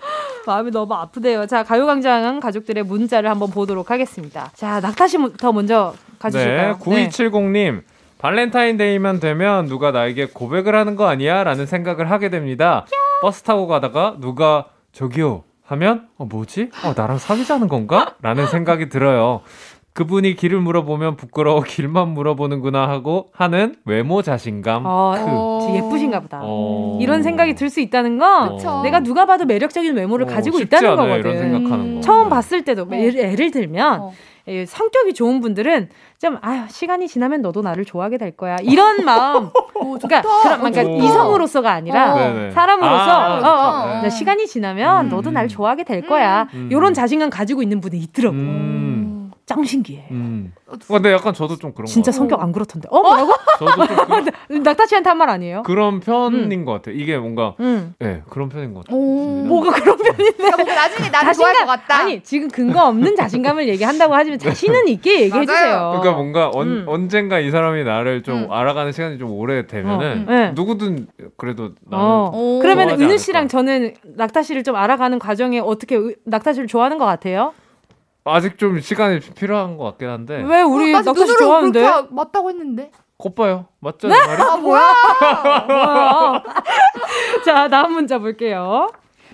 [0.47, 1.45] 마음이 너무 아프대요.
[1.45, 4.49] 자, 가요광장 가족들의 문자를 한번 보도록 하겠습니다.
[4.55, 6.79] 자, 낙타씨부터 먼저 네, 가주실까요?
[6.79, 7.83] 9270님.
[8.21, 11.43] 발렌타인데이만 되면 누가 나에게 고백을 하는 거 아니야?
[11.43, 12.85] 라는 생각을 하게 됩니다.
[13.21, 16.69] 버스 타고 가다가 누가 저기요 하면 어 뭐지?
[16.85, 18.13] 어 나랑 사귀자는 건가?
[18.21, 19.41] 라는 생각이 들어요.
[19.93, 24.83] 그분이 길을 물어보면 부끄러워 길만 물어보는구나 하고 하는 외모 자신감.
[24.85, 25.65] 어, 크.
[25.67, 26.39] 되게 예쁘신가 보다.
[26.43, 26.97] 어.
[27.01, 28.81] 이런 생각이 들 수 있다는 건 그쵸.
[28.83, 31.29] 내가 누가 봐도 매력적인 외모를 어, 가지고 쉽지 있다는 않아요, 거거든.
[31.31, 32.01] 이런 생각하는 거.
[32.01, 32.29] 처음 네.
[32.29, 34.13] 봤을 때도 예를, 예를 들면 어.
[34.47, 35.89] 예, 성격이 좋은 분들은
[36.19, 40.57] 좀 아유 시간이 지나면 너도 나를 좋아하게 될 거야 이런 마음 오, 그러니까 좋다.
[40.57, 40.97] 그런 그러니까 오.
[40.97, 42.17] 이성으로서가 아니라 어.
[42.17, 42.51] 네네.
[42.51, 44.01] 사람으로서 아, 어, 어.
[44.01, 45.33] 나 시간이 지나면 음, 너도 음.
[45.33, 46.69] 나를 좋아하게 될 거야 음.
[46.71, 48.90] 이런 자신감 가지고 있는 분이 있더라고 음.
[49.53, 50.53] 짱 신기해 음.
[50.67, 53.31] 어, 근데 약간 저도 좀 그런 진짜 것 성격 안 그렇던데 어 뭐라고.
[53.59, 53.97] 저도 좀
[54.47, 56.95] 그, 낙타 씨한테 한 말 아니에요 그런 편인 것 같아요.
[56.95, 58.97] 이게 뭔가 음 네, 그런 편인 것 같아요.
[58.99, 59.43] 오.
[59.45, 61.97] 뭐가 그런 편인데 그러니까 뭔가 나중에 나를 좋아할 것 같다.
[61.99, 65.45] 아니 지금 근거 없는 자신감을 얘기한다고 하지만 자신은 있게 얘기해.
[65.45, 66.83] 주세요 그러니까 뭔가 언, 음.
[66.87, 68.51] 언젠가 이 사람이 나를 좀 음.
[68.51, 70.51] 알아가는 시간이 좀 오래 되면은 어, 네.
[70.53, 72.31] 누구든 그래도 나는 어.
[72.33, 72.59] 오.
[72.61, 73.17] 그러면 않을까.
[73.17, 77.53] 씨랑 저는 낙타 씨를 좀 알아가는 과정에 어떻게 의- 낙타 씨를 좋아하는 것 같아요?
[78.23, 82.07] 아직 좀 시간이 필요한 것 같긴 한데 왜 우리 나 낙타 씨 좋아하는데?
[82.11, 82.91] 맞다고 했는데.
[83.17, 84.41] 겉봐요 맞죠 내 말이?
[84.41, 84.93] 아 뭐야?
[85.67, 86.43] 뭐야?
[87.45, 88.89] 자 다음 문자 볼게요.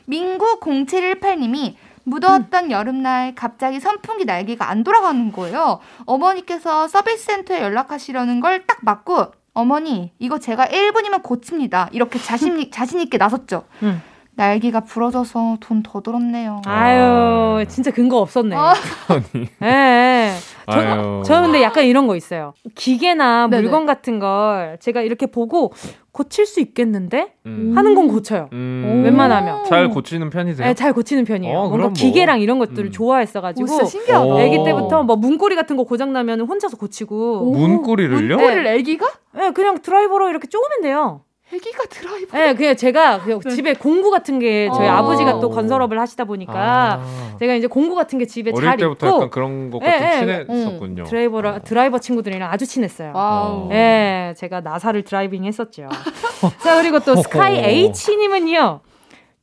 [0.05, 5.79] 민구 0718님이 무더웠던 여름날 갑자기 선풍기 날개가 안 돌아가는 거예요.
[6.05, 11.89] 어머니께서 서비스 센터에 연락하시려는 걸 딱 맞고 어머니 이거 제가 1분이면 고칩니다.
[11.91, 13.63] 이렇게 자신 자신 있게 나섰죠.
[13.83, 14.01] 음.
[14.37, 16.61] 날개가 부러져서 돈 더 들었네요.
[16.65, 18.55] 아유 진짜 근거 없었네.
[18.55, 18.73] 아.
[19.07, 20.31] 아니 예, 예.
[20.69, 21.23] 저.
[21.25, 22.53] 저는 근데 약간 이런 거 있어요.
[22.75, 23.61] 기계나 네네.
[23.63, 25.71] 물건 같은 걸 제가 이렇게 보고
[26.11, 27.73] 고칠 수 있겠는데 음.
[27.75, 28.49] 하는 건 고쳐요.
[28.53, 29.01] 음.
[29.05, 29.65] 웬만하면.
[29.65, 30.67] 잘 고치는 편이세요?
[30.67, 31.57] 예, 잘 고치는 편이에요.
[31.57, 31.93] 어, 뭔가 뭐.
[31.93, 32.91] 기계랑 이런 것들을 음.
[32.91, 34.25] 좋아했어가지고 오, 진짜 신기하다.
[34.25, 34.37] 오.
[34.39, 37.51] 아기 때부터 뭐 문고리 같은 거 고장 나면 혼자서 고치고.
[37.53, 38.35] 문고리를요?
[38.37, 39.07] 문고리를 애기가?
[39.41, 41.21] 예, 그냥 드라이버로 이렇게 쪼으면 돼요.
[41.53, 42.39] 애기가 드라이버.
[42.39, 44.91] 예, 그냥 제가 그 집에 공구 같은 게 저희 어.
[44.91, 47.35] 아버지가 또 건설업을 하시다 보니까 아.
[47.39, 50.29] 제가 이제 공구 같은 게 집에 어릴 잘 때부터 있고 약간 그런 것과 예, 좀
[50.29, 50.45] 예.
[50.45, 51.03] 친했었군요.
[51.05, 53.13] 드라이버라 드라이버 친구들이랑 아주 친했어요.
[53.15, 53.69] 어.
[53.71, 55.87] 예, 제가 나사를 driving 했었죠.
[56.63, 58.81] 자, 그리고 또 스카이 H님은요.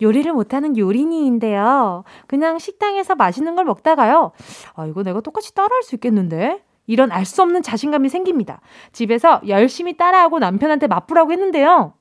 [0.03, 2.05] 요리를 못하는 요리니인데요.
[2.27, 4.33] 그냥 식당에서 맛있는 걸 먹다가요.
[4.75, 6.61] 아, 이거 내가 똑같이 따라할 수 있겠는데?
[6.87, 8.61] 이런 알 수 없는 자신감이 생깁니다.
[8.93, 11.95] 집에서 열심히 따라하고 남편한테 맛보라고 했는데요.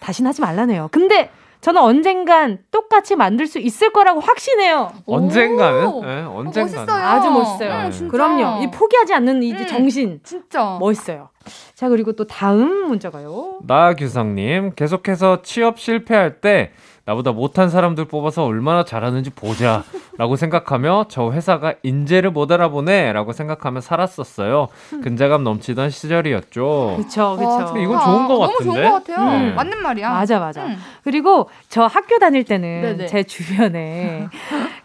[0.00, 0.88] 다신 하지 말라네요.
[0.92, 1.30] 근데
[1.60, 4.92] 저는 언젠간 똑같이 만들 수 있을 거라고 확신해요.
[5.06, 5.86] 언젠가는?
[5.86, 6.04] 오.
[6.04, 6.86] 예, 어, 언젠가는.
[6.86, 7.04] 멋있어요.
[7.04, 7.72] 아주 멋있어요.
[7.72, 7.90] 응, 네.
[7.90, 8.10] 진짜.
[8.12, 8.62] 그럼요.
[8.62, 9.66] 이 포기하지 않는 이 음.
[9.66, 10.20] 정신.
[10.22, 10.76] 진짜.
[10.78, 11.30] 멋있어요.
[11.74, 13.58] 자, 그리고 또 다음 문자가요.
[13.62, 16.72] 나규성님 계속해서 취업 실패할 때
[17.04, 19.82] 나보다 못한 사람들 뽑아서 얼마나 잘하는지 보자
[20.18, 24.68] 라고 생각하며 저 회사가 인재를 못 알아보네 라고 생각하며 살았었어요
[25.02, 27.48] 근자감 넘치던 시절이었죠 그쵸, 그쵸.
[27.48, 28.00] 와, 이건.
[28.00, 28.64] 좋은 것 너무 같은데?
[28.64, 29.38] 좋은 것 같아요.
[29.40, 29.52] 네.
[29.52, 30.10] 맞는 말이야.
[30.10, 30.66] 맞아, 맞아.
[30.66, 30.76] 응.
[31.02, 33.06] 그리고 저 학교 다닐 때는 네네.
[33.06, 34.28] 제 주변에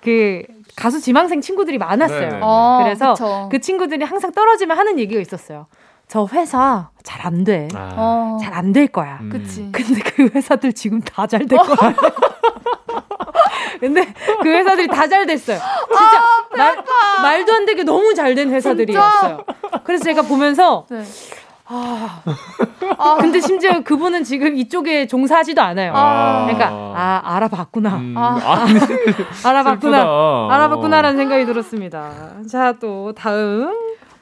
[0.01, 0.43] 그
[0.76, 2.20] 가수 지망생 친구들이 많았어요.
[2.20, 2.39] 네네.
[2.41, 3.49] 어, 그래서 그쵸.
[3.51, 5.68] 그 친구들이 항상 떨어지면 하는 얘기가 있었어요.
[6.14, 7.68] 저 회사 잘 안 돼.
[7.74, 8.38] 아, 어.
[8.39, 9.18] 잘안 될 거야.
[9.22, 9.30] 음.
[9.32, 9.68] 그치.
[9.72, 11.91] 근데 그 회사들 지금 다 잘 될 거야.
[13.82, 15.57] 근데 그 회사들이 다 잘 됐어요.
[15.57, 16.22] 진짜
[16.55, 16.84] 말,
[17.24, 19.43] 말도 안 되게 너무 잘 된 회사들이었어요.
[19.84, 21.03] 그래서 제가 보면서 네.
[21.66, 22.22] 아,
[23.20, 25.93] 근데 심지어 그분은 지금 이쪽에 종사하지도 않아요.
[25.95, 26.43] 아.
[26.45, 27.89] 그러니까 아 알아봤구나.
[27.95, 28.36] 음, 아.
[28.36, 28.74] 아니,
[29.43, 29.97] 알아봤구나.
[29.97, 30.47] 슬프다.
[30.55, 32.11] 알아봤구나라는 생각이 들었습니다.
[32.51, 33.74] 자, 또 다음.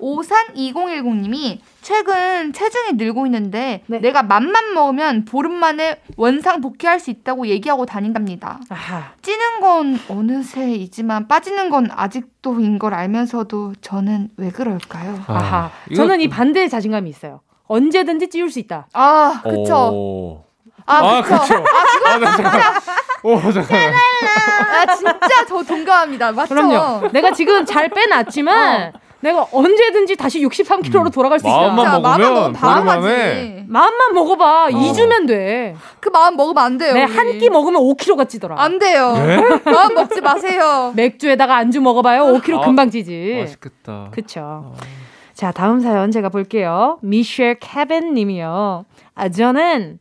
[0.05, 3.99] 오산 2010님이 최근 체중이 늘고 있는데 네.
[3.99, 8.59] 내가 맘만 먹으면 보름 만에 원상 복귀할 수 있다고 얘기하고 다닌답니다.
[8.69, 9.11] 아하.
[9.21, 15.23] 찌는 건 어느새이지만 빠지는 건 아직도인 걸 알면서도 저는 왜 그럴까요?
[15.27, 15.71] 아하.
[15.89, 17.41] 이거- 저는 이 반대의 자신감이 있어요.
[17.67, 18.87] 언제든지 찌울 수 있다.
[18.93, 19.75] 아, 그쵸.
[19.93, 20.43] 오.
[20.87, 21.37] 아, 아, 그쵸.
[21.41, 21.63] 그쵸.
[22.07, 22.61] 아, 나 잠깐.
[23.23, 23.93] 오, 잠깐.
[23.93, 26.31] 아, 진짜 저 동감합니다.
[26.31, 26.55] 맞죠?
[26.55, 27.09] 그럼요.
[27.13, 31.71] 내가 지금 잘 빼놨지만 내가 언제든지 다시 63kg로 돌아갈 수 있다.
[31.71, 31.75] 음.
[31.75, 33.63] 마음만 자, 마음만 먹으면 안에 가지.
[33.67, 34.67] 마음만 먹어봐.
[34.71, 35.75] 2주면 돼.
[35.99, 36.93] 그 마음 먹으면 안 돼요.
[36.93, 37.15] 내 우리.
[37.15, 38.55] 한끼 먹으면 5kg가 찌더라.
[38.59, 39.13] 안 돼요.
[39.13, 39.37] 네?
[39.71, 40.91] 마음 먹지 마세요.
[40.95, 42.23] 맥주에다가 안주 먹어봐요.
[42.33, 43.37] 5kg 아, 금방 찌지.
[43.41, 44.09] 맛있겠다.
[44.11, 44.73] 그쵸.
[45.33, 46.97] 자, 다음 사연 제가 볼게요.
[47.01, 48.85] 미셸 캐빈 님이요.
[49.15, 49.99] 아, 저는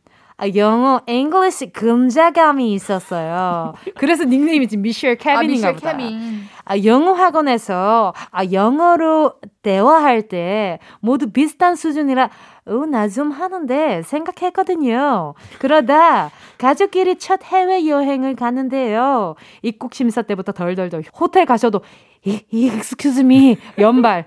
[0.55, 3.73] 영어, English 근자감이 있었어요.
[3.97, 5.91] 그래서 닉네임이 지금 미셸 아, 캐빈인가 미셸 보다.
[5.91, 6.41] 케빈.
[6.65, 12.29] 아, 영어 학원에서 아, 영어로 대화할 때 모두 비슷한 수준이라
[12.65, 15.33] 어, 나좀 하는데 생각했거든요.
[15.59, 19.35] 그러다 가족끼리 첫 해외 여행을 가는데요.
[19.61, 21.81] 입국 심사 때부터 덜덜덜 호텔 가서도
[22.23, 24.25] 이, 이 excuse me 연발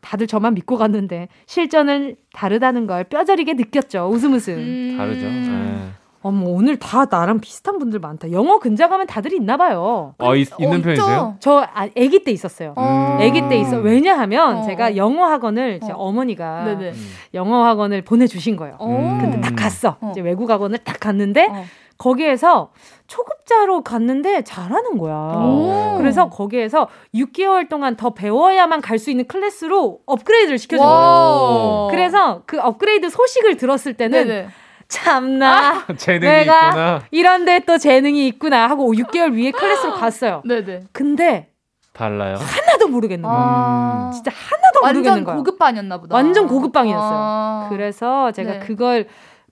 [0.00, 4.08] 다들 저만 믿고 갔는데 실전은 다르다는 걸 뼈저리게 느꼈죠.
[4.12, 4.54] 웃음 웃음.
[4.54, 4.94] 음.
[4.96, 5.26] 다르죠.
[5.26, 5.90] 네.
[6.22, 8.30] 어머 오늘 다 나랑 비슷한 분들 많다.
[8.30, 10.14] 영어 근자감은 다들 있나 봐요.
[10.18, 10.82] 아, 있, 있는 어?
[10.82, 11.36] 편이세요?
[11.40, 12.74] 저 아, 아기 때 있었어요.
[12.76, 13.18] 어.
[13.20, 13.78] 아기 때 있어.
[13.78, 14.62] 왜냐하면 어.
[14.62, 15.96] 제가 영어 학원을 제 어.
[15.96, 16.90] 어머니가 네네.
[16.90, 17.10] 음.
[17.32, 18.76] 영어 학원을 보내주신 거예요.
[18.78, 19.18] 어.
[19.20, 19.96] 근데 딱 갔어.
[20.00, 20.10] 어.
[20.10, 21.64] 이제 외국 학원을 딱 갔는데 어.
[21.96, 22.70] 거기에서
[23.14, 25.14] 초급자로 갔는데 잘하는 거야.
[25.14, 25.96] 오.
[25.98, 30.96] 그래서 거기에서 6개월 동안 더 배워야만 갈 수 있는 클래스로 업그레이드를 시켜준 거예요.
[30.98, 31.88] 와.
[31.90, 34.48] 그래서 그 업그레이드 소식을 들었을 때는 네네.
[34.88, 37.02] 참나 재능이 내가 있구나.
[37.10, 40.42] 이런데 또 재능이 있구나 하고 6개월 위에 클래스로 갔어요.
[40.44, 40.82] 네네.
[40.92, 41.48] 근데
[41.92, 42.36] 달라요.
[42.36, 43.34] 하나도 모르겠는 거야.
[43.36, 44.10] 아.
[44.14, 45.36] 진짜 하나도 모르겠는 완전 거야.
[45.36, 46.14] 고급반이었나 보다.
[46.14, 47.10] 완전 고급방이었어요.
[47.12, 47.66] 아.
[47.70, 48.58] 그래서 제가 네.
[48.60, 49.08] 그걸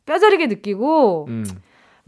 [0.06, 1.44] 뼈저리게 느끼고 음.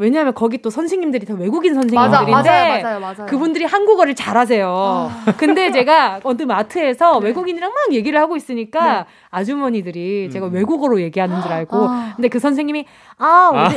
[0.01, 3.27] 왜냐하면 거기 또 선생님들이 다 외국인 맞아, 선생님들인데 맞아요, 맞아요, 맞아요.
[3.27, 5.11] 그분들이 한국어를 잘하세요.
[5.37, 7.27] 근데 제가 어느 마트에서 네.
[7.27, 10.55] 외국인이랑 막 얘기를 하고 있으니까 아주머니들이 제가 음.
[10.55, 12.13] 외국어로 얘기하는 줄 알고 아.
[12.17, 12.87] 근데 그 선생님이
[13.23, 13.77] 아, 우리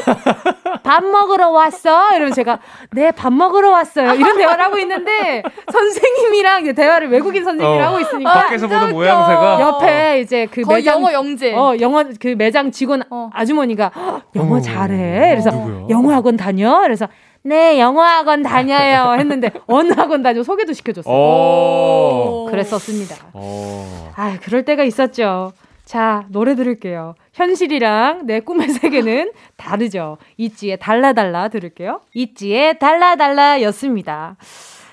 [0.83, 2.15] 밥 먹으러 왔어?
[2.15, 2.59] 이러면 제가
[2.91, 4.13] 네, 밥 먹으러 왔어요.
[4.13, 7.91] 이런 대화를 하고 있는데 선생님이랑 이제 대화를 외국인 선생님이랑 어.
[7.91, 11.53] 하고 있으니까 밖에서 보는 모양새가 옆에 이제 그 거의 매장 영어 영재.
[11.53, 13.29] 어, 영어 그 매장 직원 어.
[13.33, 15.29] 아주머니가 "헉, 영어 어머, 잘해.
[15.31, 15.87] 그래서 누구야?
[15.89, 16.79] 영어 학원 다녀.
[16.81, 17.07] 그래서
[17.45, 19.15] 네, 영어 학원 다녀요.
[19.19, 21.13] 했는데 어느 학원 다녀 소개도 시켜줬어요.
[21.13, 22.47] 오.
[22.49, 23.15] 그랬었습니다.
[23.33, 23.83] 오.
[24.15, 25.51] 아, 그럴 때가 있었죠.
[25.85, 27.15] 자, 노래 들을게요.
[27.33, 30.17] 현실이랑 내 꿈의 세계는 다르죠.
[30.37, 32.01] 있지의 달라달라 들을게요.
[32.13, 34.37] 있지의 달라달라 였습니다.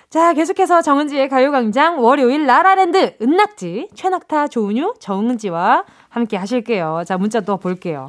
[0.09, 7.05] 자, 계속해서 정은지의 가요광장 월요일 라라랜드 은낙지 최낙타 조은유 정은지와 함께 하실게요.
[7.07, 8.09] 자, 문자 또 볼게요.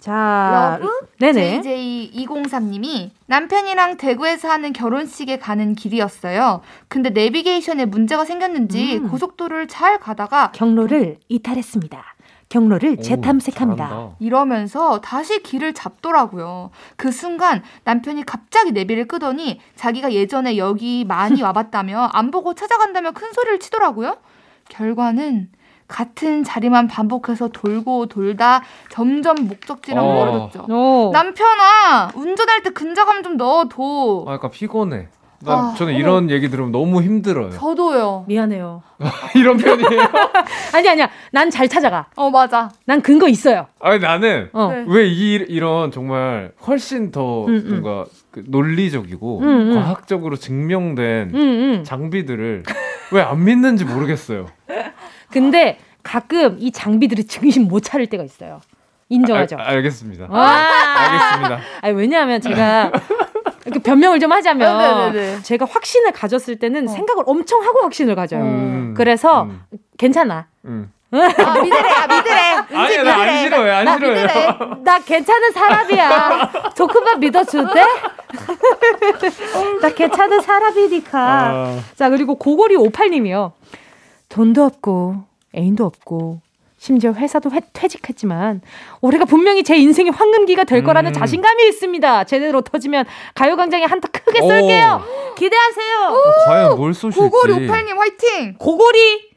[0.00, 1.60] 자, 러브 네네.
[1.60, 6.62] JJ203님이 남편이랑 대구에서 하는 결혼식에 가는 길이었어요.
[6.88, 9.08] 근데 내비게이션에 문제가 생겼는지 음.
[9.10, 12.02] 고속도로를 잘 가다가 경로를 이탈했습니다.
[12.48, 14.16] 경로를 오, 재탐색합니다.
[14.18, 16.70] 이러면서 다시 길을 잡더라고요.
[16.96, 23.32] 그 순간 남편이 갑자기 내비를 끄더니 자기가 예전에 여기 많이 와봤다며 안 보고 찾아간다며 큰
[23.32, 24.16] 소리를 치더라고요.
[24.68, 25.50] 결과는
[26.00, 30.14] 같은 자리만 반복해서 돌고 돌다 점점 목적지랑 어.
[30.14, 30.66] 멀어졌죠.
[30.72, 31.10] 오.
[31.12, 34.24] 남편아 운전할 때 근자감 좀 넣어둬.
[34.28, 35.08] 아, 약간 피곤해.
[35.42, 36.00] 난 아, 저는 어머.
[36.00, 37.50] 이런 얘기 들으면 너무 힘들어요.
[37.50, 38.24] 저도요.
[38.28, 38.82] 미안해요.
[39.34, 40.00] 이런 편이에요.
[40.74, 41.08] 아니 아니야.
[41.32, 42.06] 난 잘 찾아가.
[42.14, 42.70] 어 맞아.
[42.84, 43.66] 난 근거 있어요.
[43.80, 44.68] 아니 나는 어.
[44.70, 44.84] 네.
[44.86, 47.80] 왜 이, 이런 정말 훨씬 더 음, 음.
[47.82, 49.74] 뭔가 그 논리적이고 음, 음.
[49.74, 51.84] 과학적으로 증명된 응, 응.
[51.84, 52.62] 장비들을
[53.12, 54.46] 왜 안 믿는지 모르겠어요.
[55.30, 58.60] 근데 가끔 이 장비들이 정신 못 차릴 때가 있어요.
[59.08, 59.56] 인정하죠.
[59.56, 60.26] 알, 알겠습니다.
[60.30, 60.46] 와.
[60.46, 61.60] 알겠습니다.
[61.82, 62.92] 아니, 왜냐하면 제가
[63.64, 65.42] 이렇게 변명을 좀 하자면 아, 네네네.
[65.42, 66.92] 제가 확신을 가졌을 때는 어.
[66.92, 68.42] 생각을 엄청 하고 확신을 가져요.
[68.42, 69.62] 음, 그래서 음,
[69.98, 70.46] 괜찮아.
[70.64, 70.92] 음.
[71.12, 71.18] 아
[71.60, 72.40] 믿으래, 아, 믿으래.
[72.78, 73.38] 아니 나안 믿으래.
[73.42, 73.74] 싫어요.
[73.74, 74.76] 안나 싫어요.
[74.84, 76.52] 나 괜찮은 사람이야.
[76.76, 77.84] 조금만 믿어줄 때?
[79.82, 81.18] 나 괜찮은 사람이니까.
[81.18, 81.80] 아.
[81.96, 83.52] 자, 그리고 고고리 58님이요.
[84.30, 85.16] 돈도 없고,
[85.54, 86.40] 애인도 없고,
[86.78, 88.62] 심지어 회사도 회- 퇴직했지만,
[89.02, 91.12] 올해가 분명히 제 인생의 황금기가 될 거라는 음.
[91.12, 92.24] 자신감이 있습니다.
[92.24, 93.04] 제대로 터지면
[93.34, 95.02] 가요광장에 한타 크게 쏠게요.
[95.36, 95.96] 기대하세요.
[96.08, 97.18] 어, 과연 뭘 쏘실지.
[97.20, 98.54] 고고리 오팔님 화이팅.
[98.58, 99.29] 고고리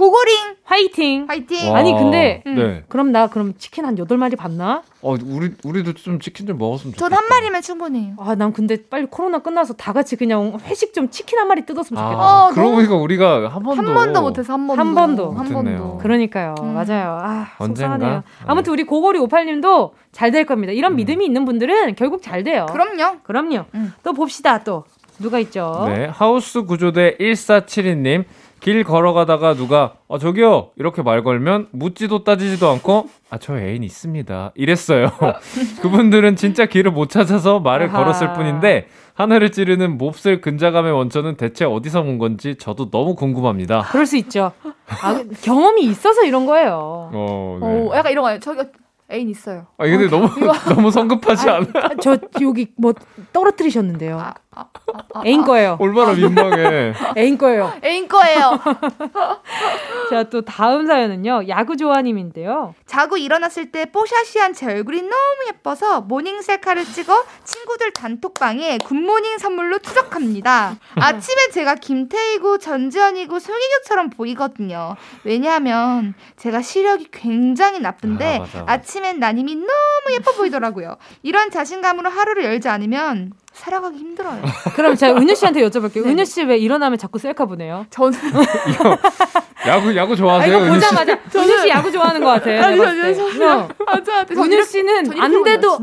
[0.00, 1.26] 고고링 화이팅.
[1.28, 1.72] 화이팅.
[1.72, 1.78] 와.
[1.78, 2.82] 아니 근데 네.
[2.88, 4.82] 그럼 나 그럼 치킨 한 8마리 받나?
[5.02, 7.06] 어, 우리 우리도 좀 치킨 좀 먹었으면 좋겠다.
[7.06, 8.14] 전 한 마리면 충분해요.
[8.18, 12.02] 아, 난 근데 빨리 코로나 끝나서 다 같이 그냥 회식 좀 치킨 한 마리 뜯었으면
[12.02, 12.18] 좋겠다.
[12.22, 15.32] 아, 어, 그러고 보니까 우리가 한 번도 한 번도 못해서 한 번도 한 번도.
[15.32, 15.78] 한 못했네요.
[15.80, 15.98] 번도.
[15.98, 16.54] 그러니까요.
[16.62, 16.72] 음.
[16.72, 17.18] 맞아요.
[17.20, 17.92] 아, 언젠가?
[17.98, 18.10] 속상하네요.
[18.20, 18.22] 네.
[18.46, 20.72] 아무튼 우리 고고리 오팔님도 잘 될 겁니다.
[20.72, 20.96] 이런 음.
[20.96, 22.64] 믿음이 있는 분들은 결국 잘 돼요.
[22.70, 23.18] 그럼요.
[23.24, 23.64] 그럼요.
[23.74, 23.92] 음.
[24.02, 24.64] 또 봅시다.
[24.64, 24.84] 또
[25.18, 25.84] 누가 있죠?
[25.88, 28.24] 네, 하우스 구조대 1472님
[28.60, 34.52] 길 걸어가다가 누가 어 저기요 이렇게 말 걸면 묻지도 따지지도 않고 아 저 애인 있습니다
[34.54, 35.10] 이랬어요.
[35.82, 37.98] 그분들은 진짜 길을 못 찾아서 말을 아하.
[37.98, 43.82] 걸었을 뿐인데 하늘을 찌르는 몹쓸 근자감의 원천은 대체 어디서 온 건지 저도 너무 궁금합니다.
[43.90, 44.52] 그럴 수 있죠.
[45.02, 47.10] 아, 경험이 있어서 이런 거예요.
[47.12, 47.66] 어, 네.
[47.66, 48.38] 어, 약간 이런 거예요.
[48.40, 48.62] 저기
[49.12, 49.66] 애인 있어요.
[49.76, 50.28] 아 근데 너무
[50.68, 51.66] 너무 성급하지 않아?
[51.74, 52.92] 아, 저 여기 뭐
[53.32, 54.16] 떨어뜨리셨는데요.
[54.18, 54.49] 아, 아, 아, 아,
[55.24, 55.76] 애인 거예요.
[55.80, 56.92] 얼마나 민망해.
[57.16, 57.72] 애인 거예요.
[57.84, 58.58] 애인 거예요.
[60.10, 61.48] 자, 또 다음 사연은요.
[61.48, 62.74] 야구 조아님인데요.
[62.86, 69.38] 자고 일어났을 때 뽀샤시한 제 얼굴이 너무 예뻐서 morning 셀카를 찍어 친구들 단톡방에 good morning
[69.38, 70.76] 선물로 투척합니다.
[70.96, 74.96] 아침에 제가 김태희고 전지현이고 송혜교처럼 보이거든요.
[75.24, 78.64] 왜냐하면 제가 시력이 굉장히 나쁜데 아.
[78.66, 80.96] 아침엔 나님이 너무 예뻐 보이더라고요.
[81.22, 84.40] 이런 자신감으로 하루를 열지 않으면 살아가기 힘들어요.
[84.76, 86.04] 그럼 제가 은유 씨한테 여쭤볼게요.
[86.04, 86.10] 네.
[86.10, 87.84] 은유 씨 왜 일어나면 자꾸 셀카 보내요?
[87.90, 88.18] 저는
[89.66, 90.56] 야구 야구 아, 좋아하세요?
[90.56, 90.86] 이거 은유 씨?
[90.88, 92.62] 보자마자 은유 씨 야구 좋아하는 것 같아요.
[92.62, 93.68] 아니, 내가 아니, 어.
[93.86, 94.24] 맞아.
[94.30, 95.22] 은유 씨는 진짜.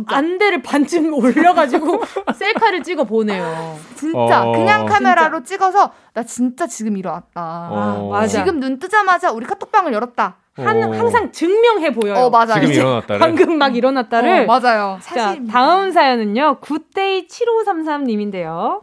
[0.08, 2.02] 안대를 반쯤 올려가지고
[2.36, 3.78] 셀카를 찍어 보내요.
[3.96, 4.52] 진짜 어.
[4.54, 7.68] 그냥 카메라로 찍어서 나 진짜 지금 일어났다.
[7.72, 8.10] 어.
[8.12, 8.44] 맞아.
[8.44, 10.38] 지금 눈 뜨자마자 우리 카톡방을 열었다.
[10.58, 10.92] 한, 어.
[10.92, 12.16] 항상 증명해 보여요.
[12.16, 12.54] 어 맞아요.
[12.56, 13.20] 지금 일어났다를.
[13.20, 14.42] 방금 막 일어났다를.
[14.42, 14.98] 어, 맞아요.
[15.02, 16.58] 자, 사실 다음 사연은요.
[16.62, 18.82] 굿데이 7533님인데요.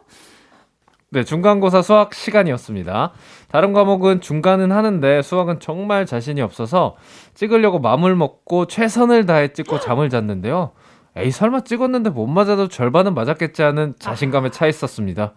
[1.09, 3.11] 네, 중간고사 수학 시간이었습니다.
[3.49, 6.97] 다른 과목은 중간은 하는데 수학은 정말 자신이 없어서
[7.35, 10.71] 찍으려고 마음을 먹고 최선을 다해 찍고 잠을 잤는데요.
[11.15, 15.33] 에이, 설마 찍었는데 못 맞아도 절반은 맞았겠지 하는 자신감에 차 있었습니다.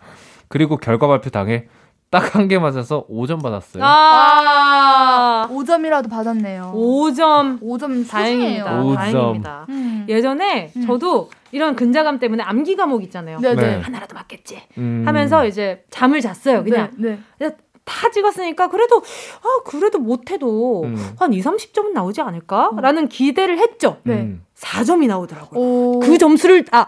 [0.48, 1.68] 그리고 결과 발표 당해
[2.10, 3.82] 딱 한 개 맞아서 5점 받았어요.
[3.84, 6.72] 아, 5점이라도 받았네요.
[6.74, 7.60] 5점.
[7.60, 8.80] 5점 다행입니다.
[8.82, 8.96] 오 점.
[8.96, 9.66] 다행입니다.
[9.68, 10.06] 음.
[10.08, 10.86] 예전에 음.
[10.86, 13.38] 저도 이런 근자감 때문에 암기 과목 있잖아요.
[13.40, 13.60] 네네.
[13.62, 13.80] 네.
[13.80, 14.62] 하나라도 맞겠지.
[14.78, 15.02] 음.
[15.06, 16.64] 하면서 이제 잠을 잤어요.
[16.64, 17.18] 그냥 네.
[17.38, 17.50] 네.
[17.84, 18.96] 다 찍었으니까 그래도
[19.42, 21.14] 아 그래도 못해도 음.
[21.18, 23.98] 한 2, 30점은 나오지 않을까라는 기대를 했죠.
[24.04, 24.14] 네.
[24.14, 24.44] 음.
[24.56, 25.60] 4점이 나오더라고요.
[25.60, 26.00] 오.
[26.00, 26.86] 그 점수를 아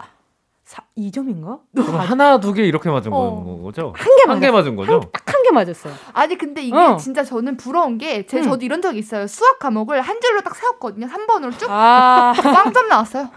[0.71, 1.59] 4, 2점인가?
[1.75, 3.61] 그럼 하나, 두 개 이렇게 맞은 어.
[3.63, 3.93] 거죠?
[3.97, 5.01] 한개 한 개 맞은 거죠?
[5.11, 5.93] 딱 한 개 맞았어요.
[6.13, 6.95] 아니 근데 이게 어.
[6.97, 8.43] 진짜 저는 부러운 게 제 음.
[8.43, 9.27] 저도 이런 적이 있어요.
[9.27, 11.07] 수학 과목을 한 줄로 딱 세웠거든요.
[11.07, 13.29] 3번으로 쭉 아 빵점 나왔어요.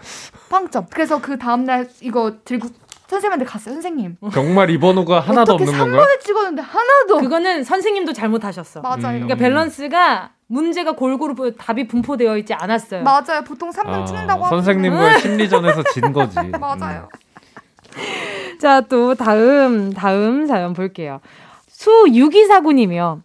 [0.49, 0.85] 빵점.
[0.91, 2.67] 그래서 그 다음 날 이거 들고
[3.07, 3.73] 선생님한테 갔어요.
[3.73, 4.17] 선생님.
[4.21, 4.29] 어.
[4.31, 6.01] 정말 이 번 호가 하나도 어떻게 없는 건가요?
[6.05, 8.81] 3번을 찍었는데 하나도 그거는 선생님도 잘못하셨어.
[8.81, 8.95] 맞아요.
[8.97, 9.01] 음.
[9.25, 13.01] 그러니까 밸런스가 문제가 골고루 부- 답이 분포되어 있지 않았어요.
[13.03, 13.41] 맞아요.
[13.45, 14.63] 보통 3번 아, 찍는다고 하는데.
[14.63, 16.35] 선생님과의 심리전에서 진 거지.
[16.59, 17.09] 맞아요.
[18.59, 21.21] 자, 또 다음 다음 사연 볼게요.
[21.69, 23.21] 수6249님이요.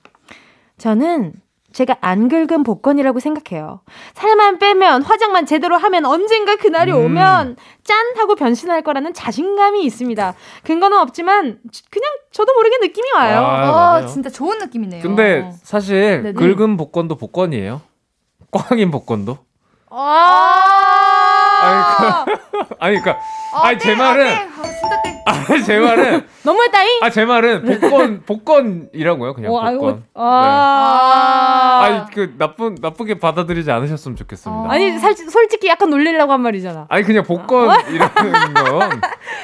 [0.78, 1.34] 저는
[1.72, 3.80] 제가 안 긁은 복권이라고 생각해요.
[4.14, 7.04] 살만 빼면 화장만 제대로 하면 언젠가 그날이 음.
[7.04, 10.34] 오면 짠 하고 변신할 거라는 자신감이 있습니다.
[10.64, 11.60] 근거는 없지만
[11.90, 13.38] 그냥 저도 모르게 느낌이 와요.
[13.38, 14.06] 아, 아, 맞아요.
[14.06, 15.02] 진짜 좋은 느낌이네요.
[15.02, 16.32] 근데 사실 네네.
[16.32, 17.82] 긁은 복권도 복권이에요.
[18.50, 19.38] 꽝인 복권도.
[19.90, 21.09] 아,
[22.80, 23.18] 아니 그러니까
[23.54, 24.48] 아, 아니, 제 땡, 말은- 아, 땡.
[24.48, 25.10] 아, 진짜 땡.
[25.26, 26.88] 아니 제 말은 너무했다잉.
[27.02, 30.04] 아 제 말은 복권 복권이라고요 그냥 어, 아이고, 복권.
[30.14, 31.80] 아.
[31.82, 34.70] 아니 그 나쁜 나쁘게 받아들이지 않으셨으면 좋겠습니다.
[34.70, 34.72] 아.
[34.72, 36.86] 아니 살, 솔직히 약간 놀리려고 한 말이잖아.
[36.88, 39.00] 아니 그냥 복권이라는 건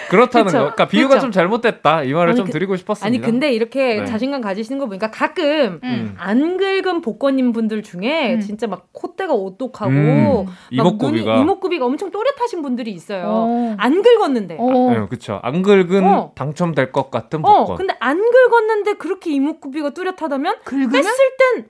[0.08, 0.62] 그렇다는 그쵸, 거.
[0.64, 1.20] 그러니까 비유가 그쵸.
[1.22, 3.06] 좀 잘못됐다 이 말을 아니, 좀 그- 드리고 싶었습니다.
[3.06, 4.04] 아니 근데 이렇게 네.
[4.06, 6.14] 자신감 가지시는 거 보니까 가끔 음.
[6.18, 8.40] 안 긁은 복권인 분들 중에 음.
[8.40, 13.24] 진짜 막 콧대가 오똑하고 음, 막 이목구비가 눈이, 이목구비가 엄청 또렷하신 분들이 있어요.
[13.26, 13.74] 어.
[13.78, 14.56] 안 긁었는데.
[14.58, 14.90] 어.
[14.90, 15.40] 네, 그렇죠.
[15.42, 16.32] 안 긁은 어.
[16.34, 17.76] 당첨될 것 같은 어, 복권.
[17.76, 21.12] 근데 안 긁었는데 그렇게 이목구비가 뚜렷하다면 긁으면 뺐을
[21.54, 21.68] 땐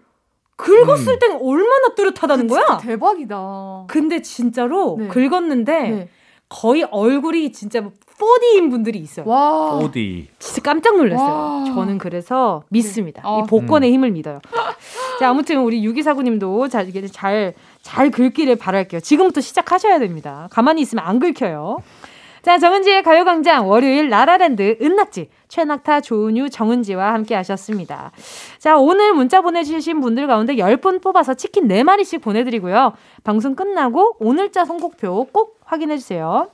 [0.56, 1.18] 긁었을 음.
[1.18, 2.76] 땐 얼마나 뚜렷하다는 진짜 거야?
[2.78, 3.84] 대박이다.
[3.88, 5.08] 근데 진짜로 네.
[5.08, 6.08] 긁었는데 네.
[6.48, 9.26] 거의 얼굴이 진짜 4D인 분들이 있어요.
[9.28, 9.72] 와.
[9.76, 10.28] 어디?
[10.38, 11.28] 진짜 깜짝 놀랐어요.
[11.28, 11.64] 와.
[11.66, 13.22] 저는 그래서 믿습니다.
[13.22, 13.28] 네.
[13.28, 13.42] 어.
[13.44, 14.40] 이 복권의 힘을 믿어요.
[15.18, 17.54] 자, 아무튼 우리 유기사구님도 잘, 이게 잘,
[17.86, 19.00] 잘 긁기를 바랄게요.
[19.00, 20.48] 지금부터 시작하셔야 됩니다.
[20.50, 21.78] 가만히 있으면 안 긁혀요.
[22.42, 28.10] 자, 정은지의 가요광장 월요일 라라랜드 은낙지 최낙타 조은유 정은지와 함께 하셨습니다.
[28.58, 32.94] 자, 오늘 문자 보내주신 분들 가운데 10분 뽑아서 치킨 4마리씩 보내드리고요.
[33.22, 36.50] 방송 끝나고 오늘자 선곡표 꼭 확인해주세요.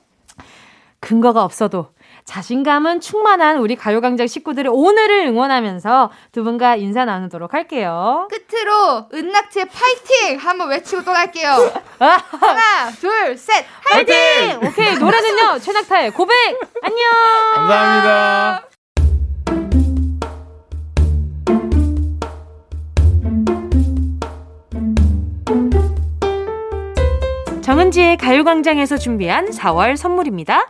[0.99, 1.87] 근거가 없어도
[2.25, 8.27] 자신감은 충만한 우리 가요광장 식구들의 오늘을 응원하면서 두 분과 인사 나누도록 할게요.
[8.31, 11.49] 끝으로 은낙지의 파이팅 한번 외치고 또 갈게요.
[11.99, 14.15] 하나, 둘, 셋, 파이팅!
[14.15, 14.67] 파이팅!
[14.67, 16.33] 오케이 노래는요 최낙타의 고백
[16.81, 16.99] 안녕.
[17.55, 18.69] 감사합니다.
[27.61, 30.69] 정은지의 가요광장에서 준비한 4월 선물입니다.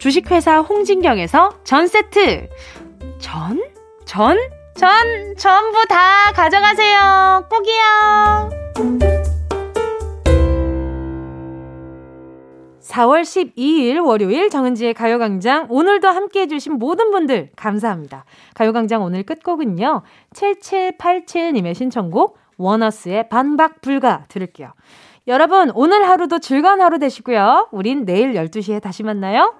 [0.00, 2.48] 주식회사 홍진경에서 전 세트,
[3.18, 3.62] 전?
[4.06, 4.38] 전?
[4.74, 7.46] 전 전부 다 가져가세요.
[7.50, 8.50] 꼭이요.
[12.80, 18.24] 4월 12일 월요일 정은지의 가요광장 오늘도 함께 해 주신 모든 분들 감사합니다.
[18.54, 20.02] 가요광장 오늘 끝곡은요.
[20.32, 24.72] 7787님의 신청곡 원어스의 반박 불가 들을게요.
[25.28, 27.68] 여러분 오늘 하루도 즐거운 하루 되시고요.
[27.70, 29.59] 우린 내일 12시에 다시 만나요.